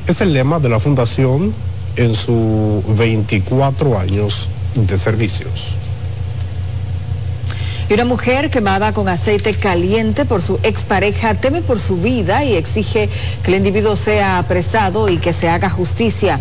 [0.06, 1.54] Es el lema de la Fundación
[1.96, 5.76] en sus 24 años de servicios.
[7.94, 13.08] Una mujer quemada con aceite caliente por su expareja teme por su vida y exige
[13.44, 16.40] que el individuo sea apresado y que se haga justicia.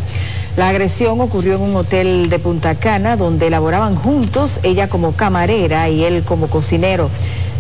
[0.58, 5.90] La agresión ocurrió en un hotel de Punta Cana donde elaboraban juntos, ella como camarera
[5.90, 7.12] y él como cocinero.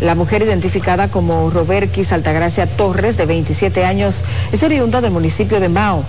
[0.01, 5.69] La mujer identificada como Roberquis Altagracia Torres, de 27 años, es oriunda del municipio de
[5.69, 6.03] Mao.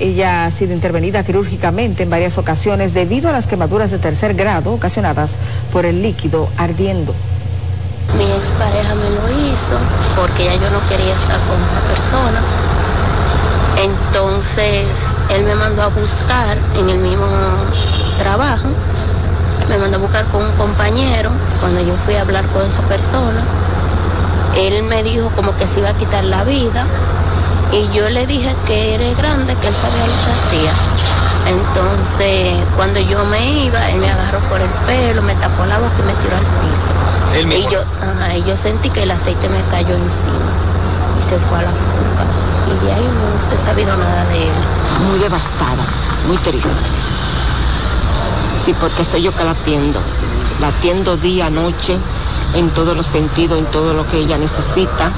[0.00, 4.72] Ella ha sido intervenida quirúrgicamente en varias ocasiones debido a las quemaduras de tercer grado
[4.72, 5.36] ocasionadas
[5.72, 7.14] por el líquido ardiendo.
[8.16, 9.74] Mi expareja me lo hizo
[10.16, 12.42] porque ya yo no quería estar con esa persona.
[13.82, 14.86] Entonces
[15.30, 17.26] él me mandó a buscar en el mismo
[18.18, 18.68] trabajo,
[19.68, 23.44] me mandó a buscar con un compañero, cuando yo fui a hablar con esa persona,
[24.56, 26.86] él me dijo como que se iba a quitar la vida
[27.72, 30.72] y yo le dije que era grande, que él sabía lo que hacía.
[31.46, 35.94] Entonces, cuando yo me iba, él me agarró por el pelo, me tapó la boca
[35.98, 36.92] y me tiró al piso.
[37.56, 37.82] Y yo,
[38.36, 40.52] y yo sentí que el aceite me cayó encima
[41.18, 44.42] y se fue a la fuga y de ahí no se ha sabido nada de
[44.42, 44.54] él.
[45.08, 45.84] Muy devastada,
[46.26, 46.70] muy triste.
[48.64, 50.00] Sí, porque soy yo que la atiendo.
[50.60, 51.96] La atiendo día, noche,
[52.54, 55.12] en todos los sentidos, en todo lo que ella necesita.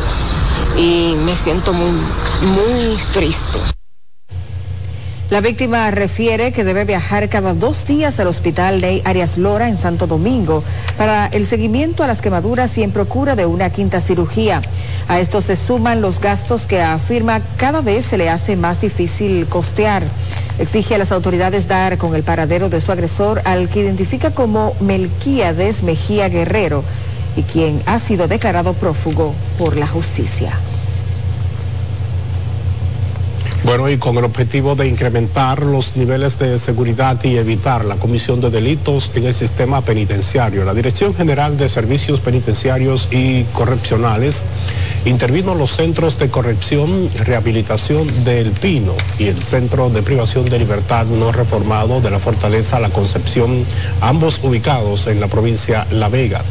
[0.76, 3.58] Y me siento muy, muy triste.
[5.30, 9.78] La víctima refiere que debe viajar cada dos días al hospital de Arias Lora en
[9.78, 10.64] Santo Domingo
[10.98, 14.60] para el seguimiento a las quemaduras y en procura de una quinta cirugía.
[15.06, 19.46] A esto se suman los gastos que afirma cada vez se le hace más difícil
[19.46, 20.02] costear.
[20.58, 24.74] exige a las autoridades dar con el paradero de su agresor al que identifica como
[24.80, 26.82] Melquíades Mejía Guerrero
[27.36, 30.52] y quien ha sido declarado prófugo por la justicia.
[33.62, 38.40] Bueno, y con el objetivo de incrementar los niveles de seguridad y evitar la comisión
[38.40, 44.44] de delitos en el sistema penitenciario, la Dirección General de Servicios Penitenciarios y Correccionales
[45.04, 51.04] intervino los centros de corrección rehabilitación del Pino y el Centro de Privación de Libertad
[51.06, 53.64] no reformado de la Fortaleza La Concepción,
[54.00, 56.42] ambos ubicados en la provincia La Vega.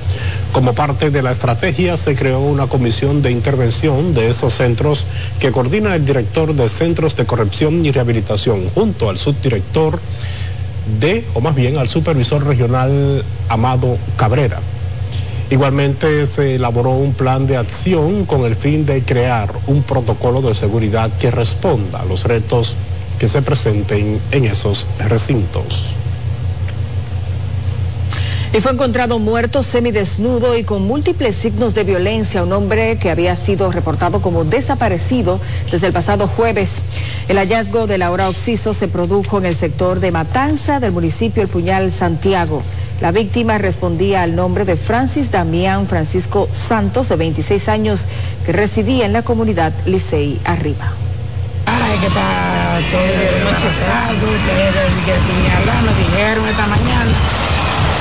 [0.52, 5.06] Como parte de la estrategia se creó una comisión de intervención de esos centros
[5.39, 10.00] que coordina el director de Centros de Corrección y Rehabilitación junto al subdirector
[11.00, 14.60] de, o más bien al supervisor regional Amado Cabrera.
[15.52, 20.56] Igualmente se elaboró un plan de acción con el fin de crear un protocolo de
[20.56, 22.76] seguridad que responda a los retos
[23.20, 25.95] que se presenten en esos recintos.
[28.52, 33.36] Y fue encontrado muerto semidesnudo y con múltiples signos de violencia un hombre que había
[33.36, 35.39] sido reportado como desaparecido
[35.72, 36.72] desde el pasado jueves.
[37.28, 41.47] El hallazgo de Laura Oxiso se produjo en el sector de Matanza del municipio El
[41.47, 42.64] Puñal, Santiago.
[43.02, 48.06] La víctima respondía al nombre de Francis Damián Francisco Santos, de 26 años,
[48.47, 50.91] que residía en la comunidad Licey Arriba.
[51.68, 54.26] Ay, que está todo el machacado,
[55.06, 55.14] que
[55.86, 57.49] me dijeron esta mañana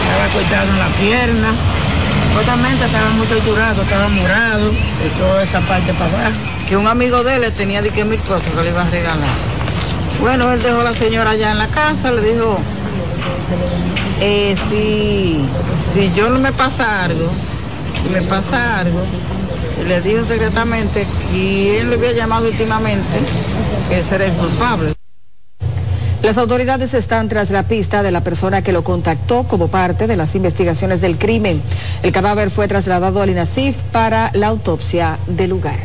[0.09, 1.53] estaba cortado en la pierna.
[2.29, 6.37] Supuestamente estaba muy torturado, estaba morado, de toda esa parte para abajo.
[6.69, 9.29] Que un amigo de él tenía de que mil cosas que le iba a regalar.
[10.21, 12.59] Bueno, él dejó a la señora allá en la casa, le dijo,
[14.21, 15.39] eh, si,
[15.93, 17.31] si yo no me pasa algo,
[18.03, 19.01] si me pasa algo,
[19.87, 23.21] le dijo secretamente que él le había llamado últimamente,
[23.89, 24.98] que ese era el culpable.
[26.23, 30.17] Las autoridades están tras la pista de la persona que lo contactó como parte de
[30.17, 31.63] las investigaciones del crimen.
[32.03, 35.79] El cadáver fue trasladado al INASIF para la autopsia del lugar.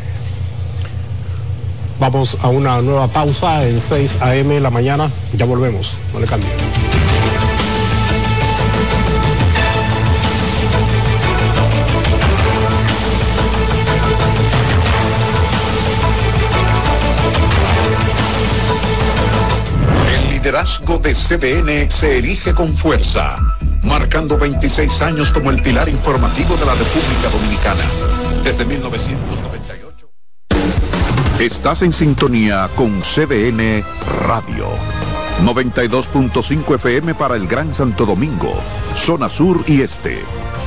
[2.00, 4.60] Vamos a una nueva pausa en 6 a.m.
[4.60, 5.10] la mañana.
[5.36, 5.96] Ya volvemos.
[6.12, 6.50] No le cambie.
[20.44, 23.36] Liderazgo de CDN se erige con fuerza,
[23.82, 27.82] marcando 26 años como el pilar informativo de la República Dominicana.
[28.44, 30.10] Desde 1998.
[31.40, 33.82] Estás en sintonía con CDN
[34.28, 34.68] Radio.
[35.42, 38.52] 92.5 FM para el Gran Santo Domingo,
[38.96, 40.18] zona sur y este.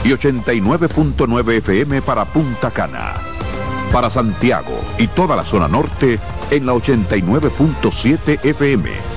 [0.04, 3.14] Y 89.9 FM para Punta Cana.
[3.94, 6.20] Para Santiago y toda la zona norte
[6.50, 9.17] en la 89.7 FM.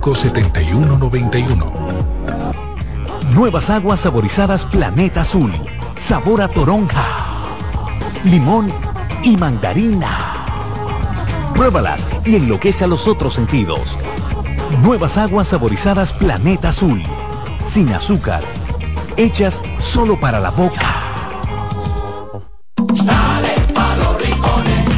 [0.00, 1.72] 809-535-7191.
[3.34, 5.52] Nuevas aguas saborizadas Planeta Azul.
[5.96, 7.04] Sabor a toronja,
[8.24, 8.68] limón
[9.22, 10.10] y mandarina.
[11.54, 13.98] Pruébalas y enloquece a los otros sentidos.
[14.82, 17.02] Nuevas aguas saborizadas Planeta Azul.
[17.64, 18.42] Sin azúcar.
[19.16, 21.10] Hechas solo para la boca.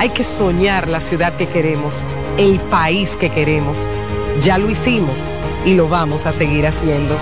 [0.00, 1.94] Hay que soñar la ciudad que queremos,
[2.38, 3.76] el país que queremos.
[4.40, 5.14] Ya lo hicimos
[5.66, 7.14] y lo vamos a seguir haciendo.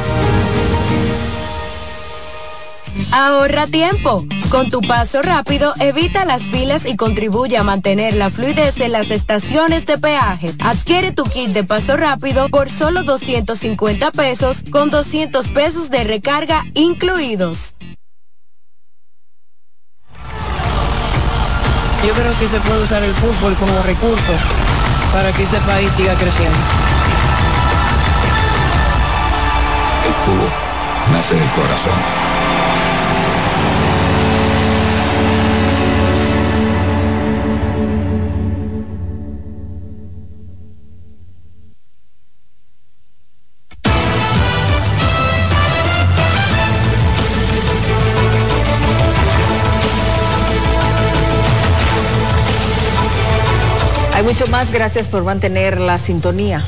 [3.11, 4.25] Ahorra tiempo.
[4.49, 9.11] Con tu paso rápido, evita las filas y contribuye a mantener la fluidez en las
[9.11, 10.55] estaciones de peaje.
[10.61, 16.65] Adquiere tu kit de paso rápido por solo 250 pesos con 200 pesos de recarga
[16.75, 17.75] incluidos.
[22.07, 24.33] Yo creo que se puede usar el fútbol como recurso
[25.13, 26.57] para que este país siga creciendo.
[30.07, 30.51] El fútbol
[31.13, 32.38] nace del corazón.
[54.29, 56.63] Mucho más, gracias por mantener la sintonía.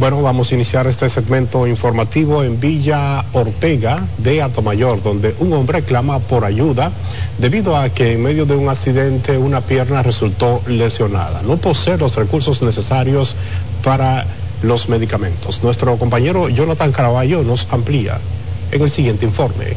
[0.00, 5.82] Bueno, vamos a iniciar este segmento informativo en Villa Ortega de Atomayor, donde un hombre
[5.82, 6.90] clama por ayuda
[7.38, 11.40] debido a que en medio de un accidente una pierna resultó lesionada.
[11.42, 13.36] No posee los recursos necesarios
[13.84, 14.26] para
[14.64, 15.62] los medicamentos.
[15.62, 18.18] Nuestro compañero Jonathan Caraballo nos amplía
[18.72, 19.76] en el siguiente informe.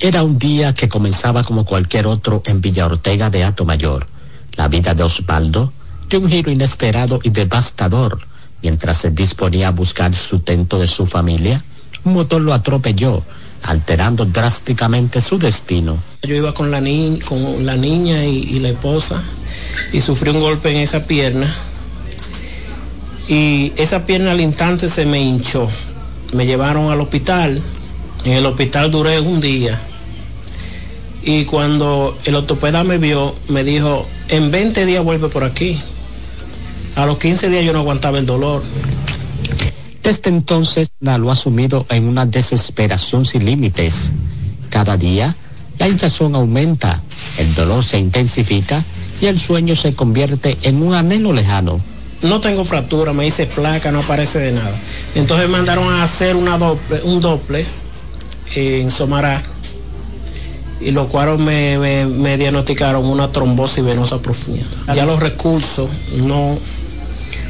[0.00, 4.13] Era un día que comenzaba como cualquier otro en Villa Ortega de Atomayor.
[4.56, 5.72] La vida de Osvaldo
[6.08, 8.20] dio un giro inesperado y devastador.
[8.62, 11.64] Mientras se disponía a buscar sustento de su familia,
[12.04, 13.22] un motor lo atropelló,
[13.62, 15.98] alterando drásticamente su destino.
[16.22, 19.22] Yo iba con la, ni con la niña y, y la esposa
[19.92, 21.54] y sufrí un golpe en esa pierna.
[23.28, 25.68] Y esa pierna al instante se me hinchó.
[26.32, 27.62] Me llevaron al hospital.
[28.24, 29.80] En el hospital duré un día.
[31.24, 35.80] Y cuando el ortopeda me vio, me dijo, en 20 días vuelve por aquí.
[36.96, 38.62] A los 15 días yo no aguantaba el dolor.
[40.02, 44.12] Desde entonces la lo ha sumido en una desesperación sin límites.
[44.68, 45.34] Cada día
[45.78, 47.00] la hinchazón aumenta,
[47.38, 48.84] el dolor se intensifica
[49.22, 51.80] y el sueño se convierte en un anhelo lejano.
[52.20, 54.74] No tengo fractura, me hice placa, no aparece de nada.
[55.14, 57.64] Entonces me mandaron a hacer una doble, un doble
[58.54, 59.42] en Somará
[60.84, 64.66] y lo cual me, me, me, diagnosticaron una trombosis venosa profunda.
[64.94, 66.58] Ya los recursos, no,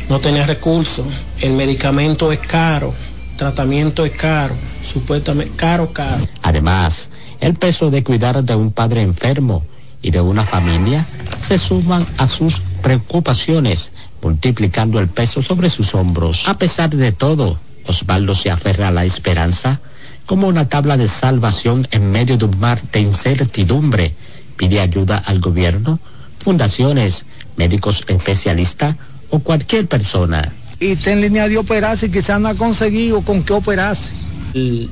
[0.09, 1.05] no tenía recursos,
[1.41, 2.95] el medicamento es caro,
[3.37, 6.27] tratamiento es caro, supuestamente caro, caro.
[6.43, 7.11] Además,
[7.41, 9.65] el peso de cuidar de un padre enfermo
[10.01, 11.05] y de una familia
[11.41, 13.91] se suman a sus preocupaciones,
[14.23, 16.47] multiplicando el peso sobre sus hombros.
[16.47, 19.81] A pesar de todo, Osvaldo se aferra a la esperanza
[20.27, 24.15] como una tabla de salvación en medio de un mar de incertidumbre.
[24.57, 25.99] Pide ayuda al gobierno,
[26.39, 28.97] fundaciones, médicos especialistas
[29.31, 30.53] o cualquier persona.
[30.81, 34.13] Y está en línea de operarse y quizás no ha conseguido con qué operarse.
[34.55, 34.91] El,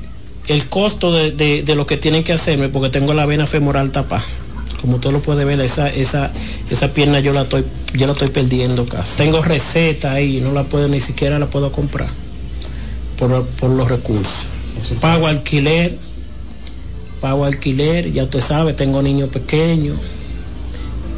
[0.48, 3.90] el costo de, de, de, lo que tienen que hacerme, porque tengo la vena femoral
[3.90, 4.24] tapada.
[4.80, 6.32] Como usted lo puede ver, esa, esa,
[6.68, 7.64] esa pierna yo la estoy,
[7.94, 9.16] yo la estoy perdiendo casi.
[9.16, 12.08] Tengo receta ahí, no la puedo, ni siquiera la puedo comprar
[13.16, 14.51] por, por los recursos
[15.00, 15.96] pago alquiler,
[17.20, 19.98] pago alquiler, ya usted sabe, tengo niños pequeños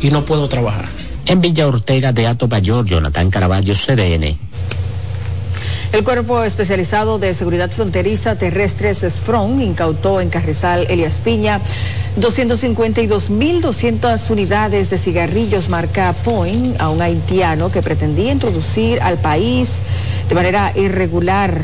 [0.00, 0.88] y no puedo trabajar.
[1.26, 4.36] En Villa Ortega de Ato Mayor, Jonathan Caraballo, CDN.
[5.92, 11.60] El Cuerpo Especializado de Seguridad Fronteriza Terrestre SESFRON incautó en Carrizal Elias Piña
[12.20, 19.74] 252.200 unidades de cigarrillos marca Point a un haitiano que pretendía introducir al país
[20.28, 21.62] de manera irregular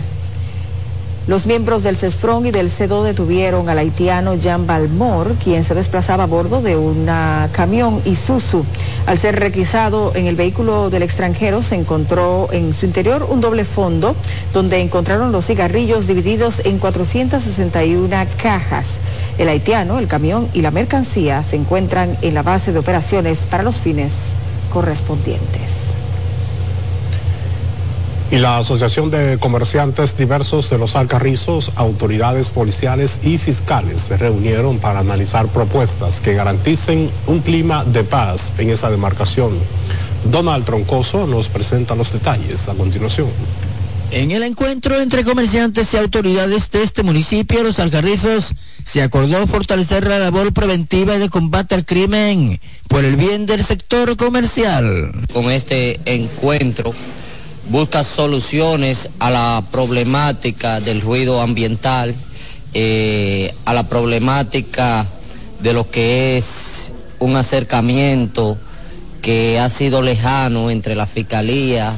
[1.31, 6.25] los miembros del CESFRON y del CEDO detuvieron al haitiano Jean Balmor, quien se desplazaba
[6.25, 7.09] a bordo de un
[7.53, 8.65] camión Isuzu.
[9.07, 13.65] Al ser requisado en el vehículo del extranjero, se encontró en su interior un doble
[13.65, 14.17] fondo
[14.53, 18.09] donde encontraron los cigarrillos divididos en 461
[18.43, 18.99] cajas.
[19.39, 23.63] El haitiano, el camión y la mercancía se encuentran en la base de operaciones para
[23.63, 24.15] los fines
[24.73, 25.80] correspondientes.
[28.31, 34.79] Y la Asociación de Comerciantes Diversos de los Alcarrizos, autoridades policiales y fiscales se reunieron
[34.79, 39.51] para analizar propuestas que garanticen un clima de paz en esa demarcación.
[40.31, 43.27] Donald Troncoso nos presenta los detalles a continuación.
[44.13, 48.55] En el encuentro entre comerciantes y autoridades de este municipio, Los Alcarrizos,
[48.85, 53.65] se acordó fortalecer la labor preventiva y de combate al crimen por el bien del
[53.65, 55.13] sector comercial.
[55.33, 56.95] Con este encuentro
[57.71, 62.15] busca soluciones a la problemática del ruido ambiental,
[62.75, 65.07] eh, a la problemática
[65.61, 68.59] de lo que es un acercamiento
[69.23, 71.95] que ha sido lejano entre la Fiscalía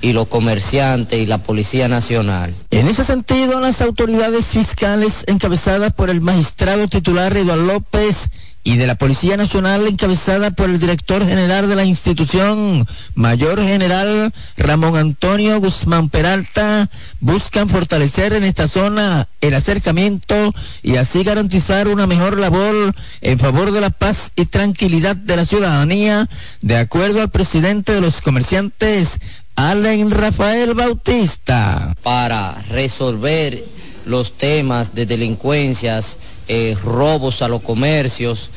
[0.00, 2.54] y los comerciantes y la Policía Nacional.
[2.70, 8.28] En ese sentido, las autoridades fiscales encabezadas por el magistrado titular Eduardo López
[8.66, 14.32] y de la Policía Nacional encabezada por el director general de la institución, Mayor General
[14.56, 16.90] Ramón Antonio Guzmán Peralta,
[17.20, 20.52] buscan fortalecer en esta zona el acercamiento
[20.82, 25.44] y así garantizar una mejor labor en favor de la paz y tranquilidad de la
[25.44, 26.28] ciudadanía,
[26.60, 29.20] de acuerdo al presidente de los comerciantes,
[29.54, 31.94] Allen Rafael Bautista.
[32.02, 33.62] Para resolver
[34.06, 36.18] los temas de delincuencias,
[36.48, 38.50] eh, robos a los comercios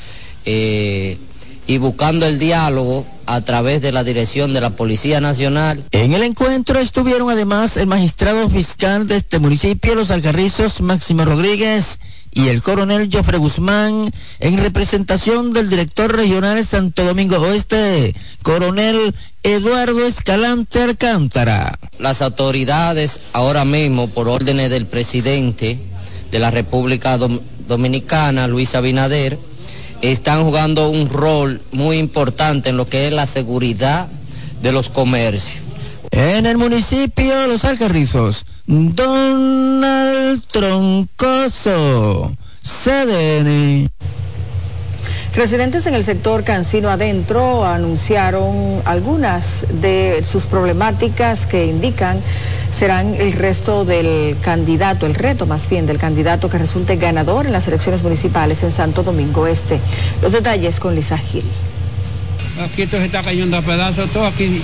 [0.46, 1.18] eh,
[1.68, 5.84] y buscando el diálogo a través de la dirección de la Policía Nacional.
[5.92, 12.00] En el encuentro estuvieron además el magistrado fiscal de este municipio, Los Alcarrizos, Máximo Rodríguez,
[12.32, 19.14] y el coronel Jofre Guzmán, en representación del director regional Santo Domingo Oeste, coronel
[19.44, 21.78] Eduardo Escalante Alcántara.
[21.98, 25.80] Las autoridades ahora mismo, por órdenes del presidente
[26.32, 27.18] de la República
[27.68, 29.38] Dominicana, Luis Abinader,
[30.02, 34.08] están jugando un rol muy importante en lo que es la seguridad
[34.62, 35.64] de los comercios.
[36.12, 42.32] En el municipio Los Alcarrizos, Donald Troncoso,
[42.64, 43.90] CDN.
[45.36, 52.20] Residentes en el sector Cancino Adentro anunciaron algunas de sus problemáticas que indican
[52.80, 57.52] serán el resto del candidato, el reto más bien del candidato que resulte ganador en
[57.52, 59.82] las elecciones municipales en Santo Domingo Este.
[60.22, 61.44] Los detalles con Lisa Gil.
[62.64, 64.62] Aquí esto se está cayendo a pedazos, todo aquí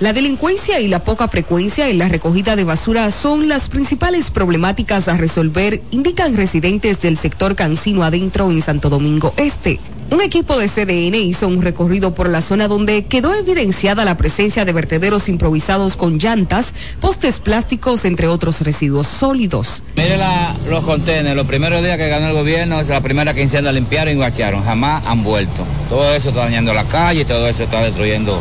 [0.00, 5.08] la delincuencia y la poca frecuencia en la recogida de basura son las principales problemáticas
[5.08, 9.80] a resolver, indican residentes del sector Cancino Adentro en Santo Domingo Este.
[10.10, 14.64] Un equipo de CDN hizo un recorrido por la zona donde quedó evidenciada la presencia
[14.64, 19.82] de vertederos improvisados con llantas, postes plásticos, entre otros residuos sólidos.
[19.96, 20.16] Mire
[20.68, 24.16] los contenedores, los primeros días que ganó el gobierno, es la primera quincena limpiaron y
[24.16, 25.64] guacharon, jamás han vuelto.
[25.90, 28.40] Todo eso está dañando la calle, todo eso está destruyendo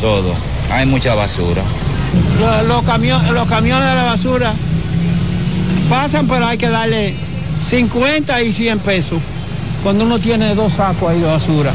[0.00, 0.34] todo
[0.70, 1.62] hay mucha basura.
[2.66, 4.54] Los, camiones, los camiones de la basura
[5.88, 7.14] pasan, pero hay que darle
[7.64, 9.20] 50 y 100 pesos
[9.82, 11.72] cuando uno tiene dos sacos ahí de basura.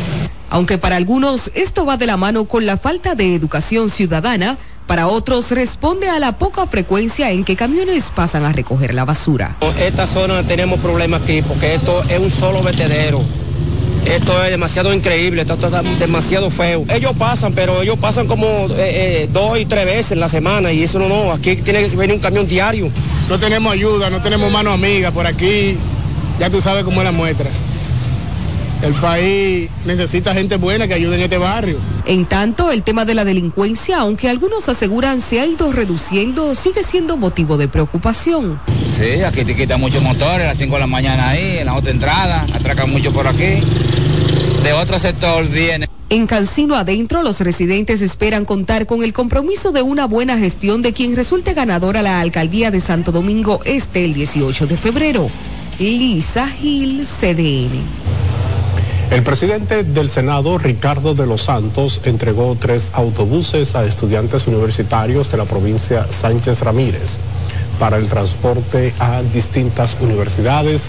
[0.49, 5.07] Aunque para algunos esto va de la mano con la falta de educación ciudadana, para
[5.07, 9.55] otros responde a la poca frecuencia en que camiones pasan a recoger la basura.
[9.79, 13.21] Esta zona tenemos problemas aquí porque esto es un solo vertedero
[14.05, 16.85] esto es demasiado increíble, esto está demasiado feo.
[16.89, 20.71] Ellos pasan, pero ellos pasan como eh, eh, dos y tres veces en la semana
[20.71, 22.89] y eso no, no, aquí tiene que venir un camión diario.
[23.29, 25.77] No tenemos ayuda, no tenemos mano amiga por aquí,
[26.39, 27.49] ya tú sabes cómo es la muestra.
[28.83, 31.77] El país necesita gente buena que ayude en este barrio.
[32.05, 36.83] En tanto, el tema de la delincuencia, aunque algunos aseguran se ha ido reduciendo, sigue
[36.83, 38.59] siendo motivo de preocupación.
[38.85, 41.75] Sí, aquí te quitan muchos motores a las 5 de la mañana ahí, en la
[41.75, 43.61] otra entrada, atracan mucho por aquí.
[44.63, 45.87] De otro sector viene.
[46.09, 50.91] En Cancino adentro, los residentes esperan contar con el compromiso de una buena gestión de
[50.91, 55.27] quien resulte ganador a la alcaldía de Santo Domingo Este el 18 de febrero.
[55.79, 58.02] Lisa Gil, CDN.
[59.11, 65.37] El presidente del Senado, Ricardo de los Santos, entregó tres autobuses a estudiantes universitarios de
[65.37, 67.17] la provincia Sánchez Ramírez
[67.79, 70.87] para el transporte a distintas universidades.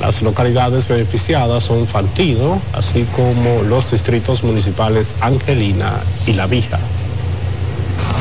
[0.00, 5.94] Las localidades beneficiadas son Fantino, así como los distritos municipales Angelina
[6.26, 6.78] y La Vija.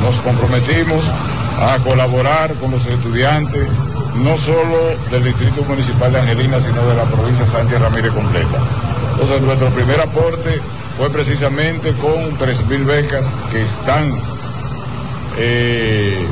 [0.01, 1.05] Nos comprometimos
[1.59, 3.69] a colaborar con los estudiantes,
[4.15, 8.86] no solo del distrito municipal de Angelina, sino de la provincia Sánchez Ramírez completa
[9.19, 10.61] entonces nuestro primer aporte
[10.95, 14.13] fue precisamente con 3.000 becas que están
[15.39, 16.23] eh,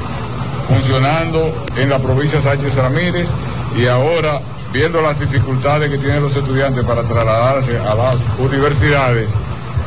[0.68, 3.28] funcionando en la provincia Sánchez Ramírez
[3.76, 4.40] y ahora
[4.72, 9.32] viendo las dificultades que tienen los estudiantes para trasladarse a las universidades,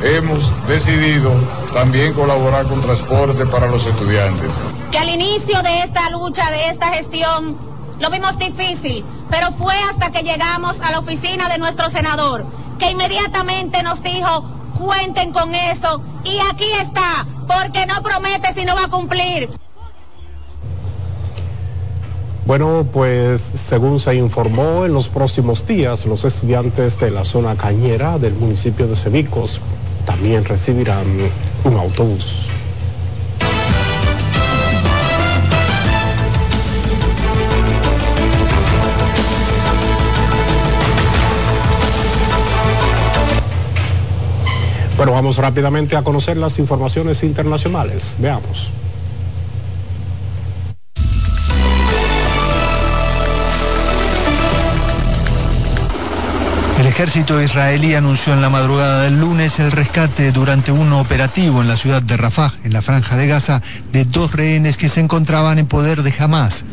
[0.03, 1.31] hemos decidido
[1.73, 4.51] también colaborar con transporte para los estudiantes.
[4.91, 7.57] Que al inicio de esta lucha, de esta gestión,
[8.01, 12.45] lo vimos difícil, pero fue hasta que llegamos a la oficina de nuestro senador
[12.79, 14.45] que inmediatamente nos dijo,
[14.79, 16.03] cuenten con eso.
[16.24, 19.49] Y aquí está, porque no promete si no va a cumplir.
[22.47, 28.18] Bueno, pues según se informó, en los próximos días los estudiantes de la zona cañera
[28.18, 29.61] del municipio de Cebicos
[30.07, 31.05] también recibirán
[31.64, 32.49] un autobús.
[44.99, 48.17] Bueno, vamos rápidamente a conocer las informaciones internacionales.
[48.19, 48.73] Veamos.
[56.81, 61.69] El ejército israelí anunció en la madrugada del lunes el rescate durante un operativo en
[61.69, 65.61] la ciudad de Rafah, en la franja de Gaza, de dos rehenes que se encontraban
[65.61, 66.65] en poder de Hamas.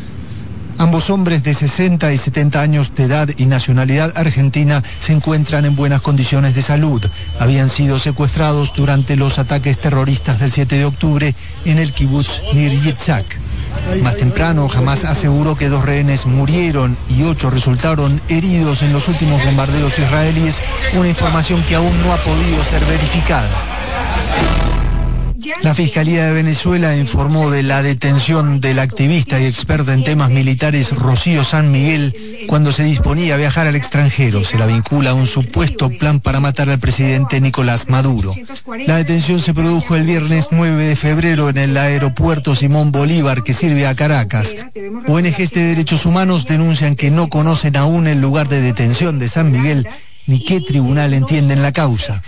[0.78, 5.74] Ambos hombres de 60 y 70 años de edad y nacionalidad argentina se encuentran en
[5.74, 7.02] buenas condiciones de salud.
[7.38, 12.72] Habían sido secuestrados durante los ataques terroristas del 7 de octubre en el kibbutz Nir
[12.72, 13.24] Yitzhak.
[14.02, 19.42] Más temprano, Hamas aseguró que dos rehenes murieron y ocho resultaron heridos en los últimos
[19.44, 20.62] bombardeos israelíes,
[20.94, 23.75] una información que aún no ha podido ser verificada.
[25.62, 30.92] La Fiscalía de Venezuela informó de la detención del activista y experta en temas militares
[30.92, 34.42] Rocío San Miguel cuando se disponía a viajar al extranjero.
[34.44, 38.34] Se la vincula a un supuesto plan para matar al presidente Nicolás Maduro.
[38.86, 43.52] La detención se produjo el viernes 9 de febrero en el aeropuerto Simón Bolívar que
[43.52, 44.54] sirve a Caracas.
[45.06, 49.52] ONGs de derechos humanos denuncian que no conocen aún el lugar de detención de San
[49.52, 49.86] Miguel
[50.26, 52.20] ni qué tribunal entienden la causa.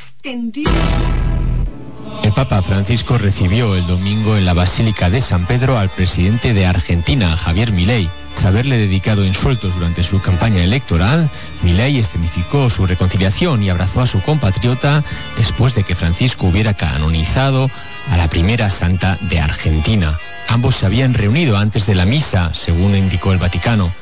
[2.22, 6.66] El Papa Francisco recibió el domingo en la Basílica de San Pedro al presidente de
[6.66, 8.08] Argentina, Javier Milei.
[8.34, 11.28] Tras haberle dedicado insultos durante su campaña electoral,
[11.62, 15.02] Milei escenificó su reconciliación y abrazó a su compatriota
[15.36, 17.70] después de que Francisco hubiera canonizado
[18.10, 20.18] a la primera santa de Argentina.
[20.48, 23.92] Ambos se habían reunido antes de la misa, según indicó el Vaticano.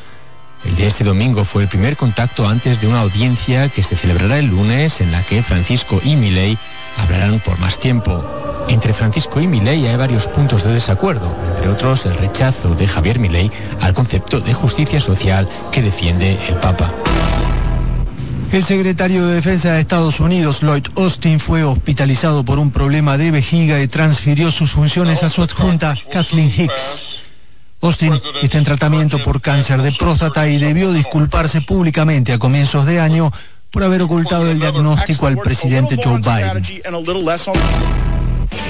[0.64, 4.38] El de este domingo fue el primer contacto antes de una audiencia que se celebrará
[4.38, 6.58] el lunes en la que Francisco y Milei
[6.96, 8.24] hablarán por más tiempo.
[8.68, 13.20] Entre Francisco y Milei hay varios puntos de desacuerdo, entre otros el rechazo de Javier
[13.20, 13.50] Milei
[13.80, 16.90] al concepto de justicia social que defiende el Papa.
[18.52, 23.30] El secretario de Defensa de Estados Unidos, Lloyd Austin, fue hospitalizado por un problema de
[23.30, 27.05] vejiga y transfirió sus funciones a su adjunta, Kathleen Hicks.
[27.82, 33.00] Austin está en tratamiento por cáncer de próstata y debió disculparse públicamente a comienzos de
[33.00, 33.30] año
[33.70, 36.64] por haber ocultado el diagnóstico al presidente Joe Biden.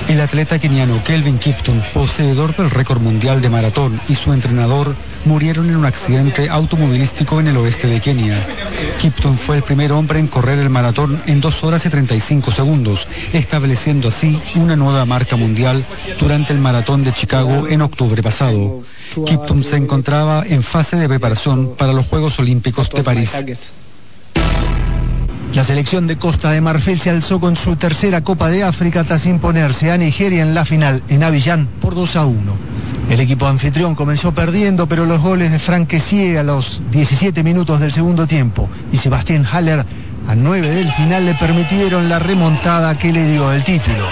[0.09, 4.95] El atleta keniano Kelvin Kipton, poseedor del récord mundial de maratón, y su entrenador
[5.25, 8.39] murieron en un accidente automovilístico en el oeste de Kenia.
[9.01, 13.09] Kipton fue el primer hombre en correr el maratón en 2 horas y 35 segundos,
[13.33, 15.85] estableciendo así una nueva marca mundial
[16.21, 18.83] durante el maratón de Chicago en octubre pasado.
[19.27, 23.33] Kipton se encontraba en fase de preparación para los Juegos Olímpicos de París.
[25.57, 29.25] La selección de Costa de Marfil se alzó con su tercera Copa de África tras
[29.25, 32.59] imponerse a Nigeria en la final en Avillán por 2 a 1.
[33.09, 35.95] El equipo anfitrión comenzó perdiendo, pero los goles de Frank
[36.39, 39.87] a los 17 minutos del segundo tiempo y Sebastián Haller
[40.29, 44.05] a 9 del final le permitieron la remontada que le dio el título.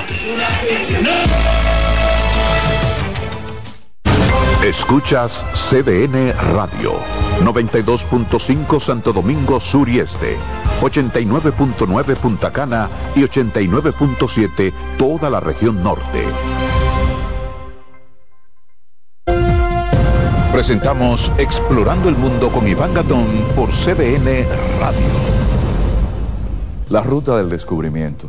[4.64, 6.94] Escuchas CDN Radio,
[7.42, 10.38] 92.5 Santo Domingo Sur y Este,
[10.80, 16.24] 89.9 Punta Cana y 89.7 toda la región norte.
[20.50, 24.48] Presentamos Explorando el Mundo con Iván Gatón por CDN
[24.80, 24.98] Radio.
[26.88, 28.28] La ruta del descubrimiento.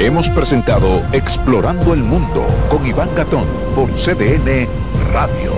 [0.00, 3.44] Hemos presentado Explorando el Mundo con Iván Gatón
[3.76, 4.66] por CDN
[5.12, 5.52] Radio.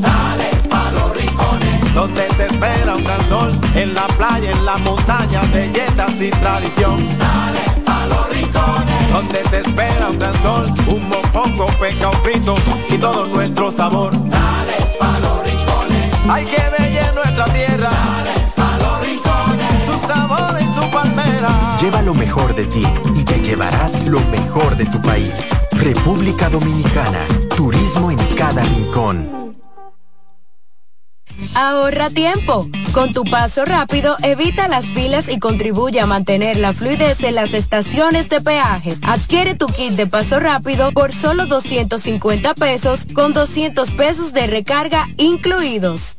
[0.00, 4.78] Dale pa los rincones, donde te espera un gran sol, en la playa, en la
[4.78, 6.96] montaña, belletas y tradición.
[7.18, 12.56] Dale pa los rincones, donde te espera un gran sol, un mopongo, peca, un frito
[12.88, 14.12] y todo nuestro sabor.
[14.12, 17.90] Dale pa los rincones, hay que bella en nuestra tierra.
[17.90, 20.59] Dale pa los rincones, su sabor y su palmera
[21.80, 22.82] Lleva lo mejor de ti
[23.14, 25.32] y te llevarás lo mejor de tu país.
[25.72, 27.26] República Dominicana.
[27.56, 29.56] Turismo en cada rincón.
[31.54, 32.68] Ahorra tiempo.
[32.92, 37.54] Con tu paso rápido, evita las filas y contribuye a mantener la fluidez en las
[37.54, 38.98] estaciones de peaje.
[39.00, 45.08] Adquiere tu kit de paso rápido por solo 250 pesos con 200 pesos de recarga
[45.16, 46.18] incluidos.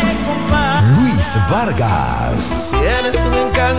[1.49, 2.73] Vargas.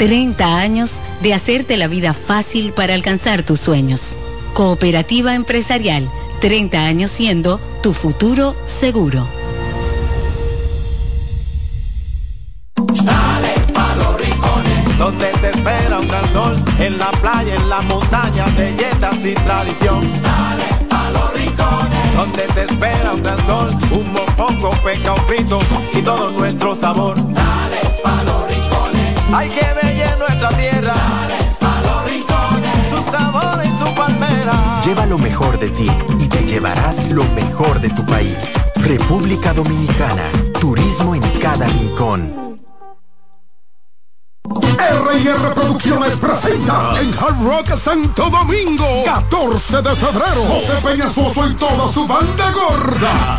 [0.00, 4.16] 30 años de hacerte la vida fácil para alcanzar tus sueños.
[4.54, 9.26] Cooperativa Empresarial, 30 años siendo tu futuro seguro.
[13.04, 17.82] Dale pa' los rincones, donde te espera un gran sol, en la playa, en la
[17.82, 20.00] montaña, belletas y tradición.
[20.22, 25.60] Dale pa' los rincones, donde te espera un gran sol, un mopongo, peca, un pito
[25.92, 27.29] y todo nuestro sabor.
[29.32, 30.92] Hay que bella nuestra tierra.
[30.92, 34.82] Dale pa' los rincones, su sabor y su palmera.
[34.84, 38.36] Lleva lo mejor de ti y te llevarás lo mejor de tu país.
[38.76, 39.54] República
[40.60, 42.40] Turismo en cada rincón.
[44.78, 51.92] R&R Producciones presenta en Hard Rock Santo Domingo 14 de febrero José Peñasoso y toda
[51.92, 53.38] su banda gorda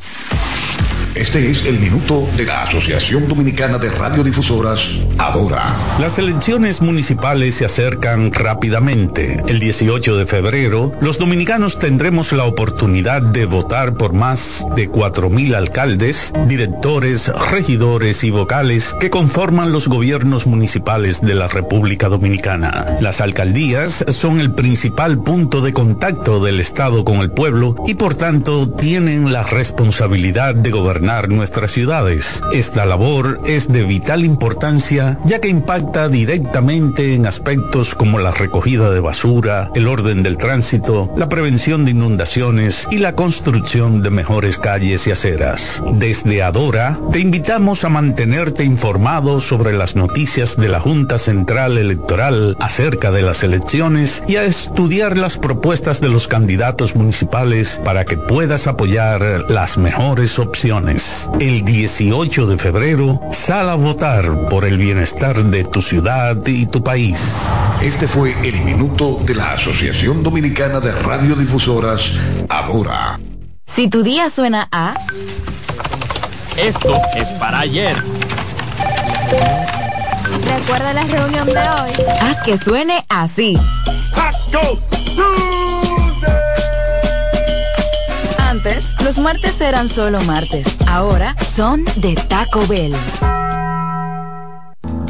[1.13, 4.87] Este es el minuto de la Asociación Dominicana de Radiodifusoras,
[5.17, 5.61] Adora.
[5.99, 9.43] Las elecciones municipales se acercan rápidamente.
[9.45, 15.53] El 18 de febrero, los dominicanos tendremos la oportunidad de votar por más de 4.000
[15.53, 22.85] alcaldes, directores, regidores y vocales que conforman los gobiernos municipales de la República Dominicana.
[23.01, 28.13] Las alcaldías son el principal punto de contacto del Estado con el pueblo y por
[28.13, 32.41] tanto tienen la responsabilidad de gobernar nuestras ciudades.
[32.53, 38.91] Esta labor es de vital importancia ya que impacta directamente en aspectos como la recogida
[38.91, 44.59] de basura, el orden del tránsito, la prevención de inundaciones y la construcción de mejores
[44.59, 45.81] calles y aceras.
[45.93, 52.55] Desde Adora, te invitamos a mantenerte informado sobre las noticias de la Junta Central Electoral
[52.59, 58.17] acerca de las elecciones y a estudiar las propuestas de los candidatos municipales para que
[58.17, 60.90] puedas apoyar las mejores opciones.
[60.91, 61.29] Elecciones.
[61.39, 66.83] El 18 de febrero, sal a votar por el bienestar de tu ciudad y tu
[66.83, 67.49] país.
[67.81, 72.11] Este fue el minuto de la Asociación Dominicana de Radiodifusoras,
[72.49, 73.19] Ahora.
[73.67, 74.95] Si tu día suena a...
[76.57, 77.95] Esto es para ayer.
[80.57, 81.91] Recuerda la reunión de hoy.
[82.19, 83.57] Haz que suene así.
[88.37, 90.67] Antes, los martes eran solo martes.
[90.87, 92.93] Ahora son de Taco Bell.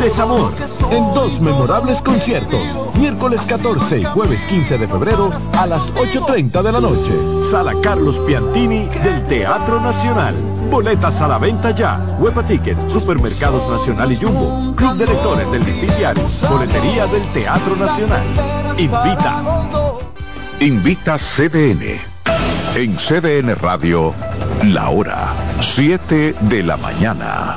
[0.00, 0.52] Desamor,
[0.90, 2.60] en dos memorables conciertos,
[2.94, 7.12] miércoles 14 y jueves 15 de febrero a las 8.30 de la noche.
[7.50, 10.34] Sala Carlos Piantini del Teatro Nacional.
[10.70, 11.98] Boletas a la venta ya.
[12.18, 14.74] Huepa Ticket, Supermercados Nacional y Jumbo.
[14.76, 15.64] Club de Lectores del
[15.96, 16.24] Diario.
[16.50, 18.26] Boletería del Teatro Nacional.
[18.76, 19.42] Invita.
[20.60, 22.00] Invita CDN.
[22.74, 24.14] En CDN Radio,
[24.64, 27.56] la hora 7 de la mañana.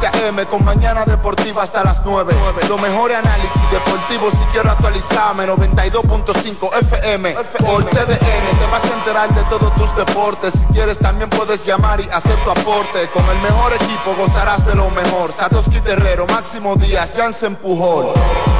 [0.00, 0.46] 7 a.m.
[0.46, 2.34] con mañana deportiva hasta las 9.
[2.68, 5.46] Lo mejor análisis deportivo si quiero actualizarme.
[5.46, 8.58] 92.5 FM por CDN.
[8.58, 10.54] Te vas a enterar de todos tus deportes.
[10.54, 13.10] Si quieres también puedes llamar y hacer tu aporte.
[13.12, 15.32] Con el mejor equipo gozarás de lo mejor.
[15.32, 18.14] Satoshi Terrero, Máximo Díaz, Jansen Pujol.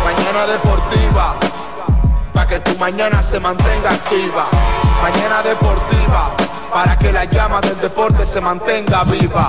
[0.04, 1.36] Mañana deportiva.
[2.34, 4.46] Para que tu mañana se mantenga activa.
[5.02, 6.34] Mañana deportiva
[6.72, 9.48] para que la llama del deporte se mantenga viva.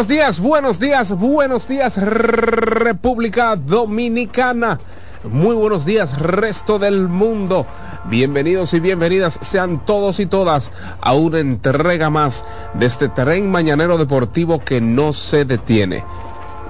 [0.00, 4.80] buenos días, buenos días, buenos días República Dominicana.
[5.24, 7.66] Muy buenos días resto del mundo.
[8.06, 10.72] Bienvenidos y bienvenidas sean todos y todas
[11.02, 16.02] a una entrega más de este tren mañanero deportivo que no se detiene.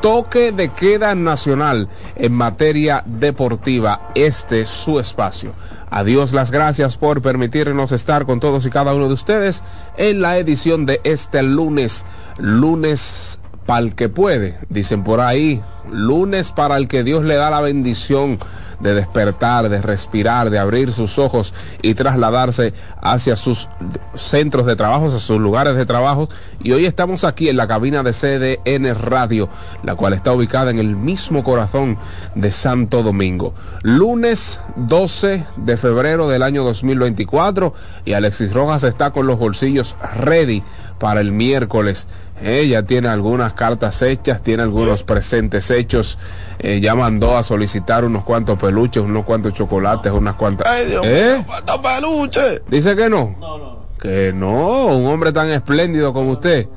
[0.03, 4.11] Toque de queda nacional en materia deportiva.
[4.17, 5.53] Este es su espacio.
[5.91, 9.63] Adiós las gracias por permitirnos estar con todos y cada uno de ustedes
[9.97, 12.07] en la edición de este lunes.
[12.39, 15.63] Lunes pa'l que puede, dicen por ahí.
[15.91, 18.39] Lunes para el que Dios le da la bendición
[18.81, 23.69] de despertar, de respirar, de abrir sus ojos y trasladarse hacia sus
[24.15, 26.29] centros de trabajo, hacia sus lugares de trabajo.
[26.63, 29.49] Y hoy estamos aquí en la cabina de CDN Radio,
[29.83, 31.99] la cual está ubicada en el mismo corazón
[32.35, 33.55] de Santo Domingo.
[33.83, 40.63] Lunes 12 de febrero del año 2024 y Alexis Rojas está con los bolsillos ready
[41.01, 42.07] para el miércoles.
[42.43, 46.17] Ella tiene algunas cartas hechas, tiene algunos presentes hechos.
[46.61, 50.69] Eh, ya mandó a solicitar unos cuantos peluches, unos cuantos chocolates, unas cuantas.
[50.71, 51.45] Ay, Dios ¿Eh?
[51.45, 52.63] mío, peluches.
[52.69, 53.81] Dice que no.
[54.01, 56.69] Que no, un hombre tan espléndido como usted.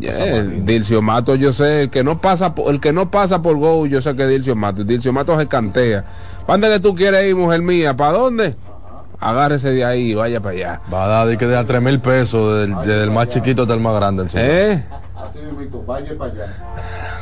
[0.00, 3.56] Yeah, Dilcio Mato, yo sé, el que no pasa por, el que no pasa por
[3.56, 4.82] Go, yo sé que es Dilcio Mato.
[4.82, 6.04] Dilcio Mato se cantea.
[6.46, 7.96] ¿Para dónde que tú quieres ir, mujer mía?
[7.96, 8.56] ¿Para dónde?
[9.20, 10.80] Agárrese de ahí y vaya para allá.
[10.92, 13.62] Va a dar de que de a 3 mil pesos del, desde el más chiquito
[13.62, 14.22] hasta el más grande.
[14.22, 14.28] El.
[14.34, 14.84] ¿Eh?
[15.16, 16.46] Así mismo, vaya para allá.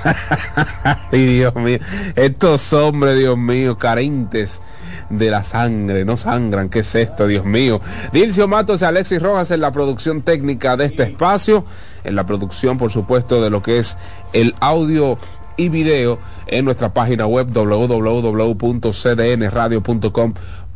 [1.12, 1.78] Ay, Dios mío.
[2.14, 4.60] Estos hombres, Dios mío, carentes
[5.08, 7.80] de la sangre, no sangran, ¿qué es esto, Dios mío?
[8.12, 11.64] Dilcio Matos y Alexis Rojas en la producción técnica de este espacio,
[12.04, 13.96] en la producción, por supuesto, de lo que es
[14.32, 15.18] el audio
[15.56, 17.48] y video en nuestra página web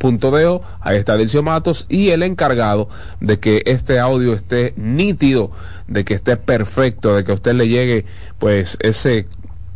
[0.01, 0.63] www.cdnradio.com.do.
[0.81, 2.89] Ahí está Dilcio Matos y el encargado
[3.21, 5.51] de que este audio esté nítido,
[5.87, 8.07] de que esté perfecto, de que a usted le llegue
[8.39, 9.29] pues ese,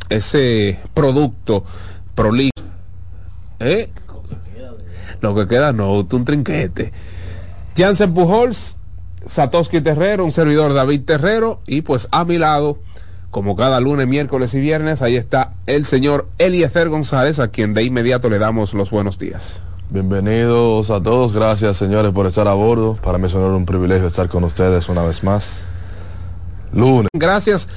[0.08, 1.64] ese producto
[2.14, 2.50] prolijo.
[3.60, 3.90] ¿Eh?
[5.20, 6.92] Lo que queda no, un trinquete.
[7.76, 8.76] Jansen Pujols,
[9.26, 12.78] Satoshi Terrero, un servidor David Terrero y pues a mi lado
[13.30, 17.82] como cada lunes, miércoles y viernes, ahí está el señor Eliezer González, a quien de
[17.82, 19.60] inmediato le damos los buenos días.
[19.90, 22.96] Bienvenidos a todos, gracias señores por estar a bordo.
[23.02, 25.64] Para mí es un privilegio estar con ustedes una vez más.
[26.72, 27.08] Lunes.
[27.12, 27.68] Gracias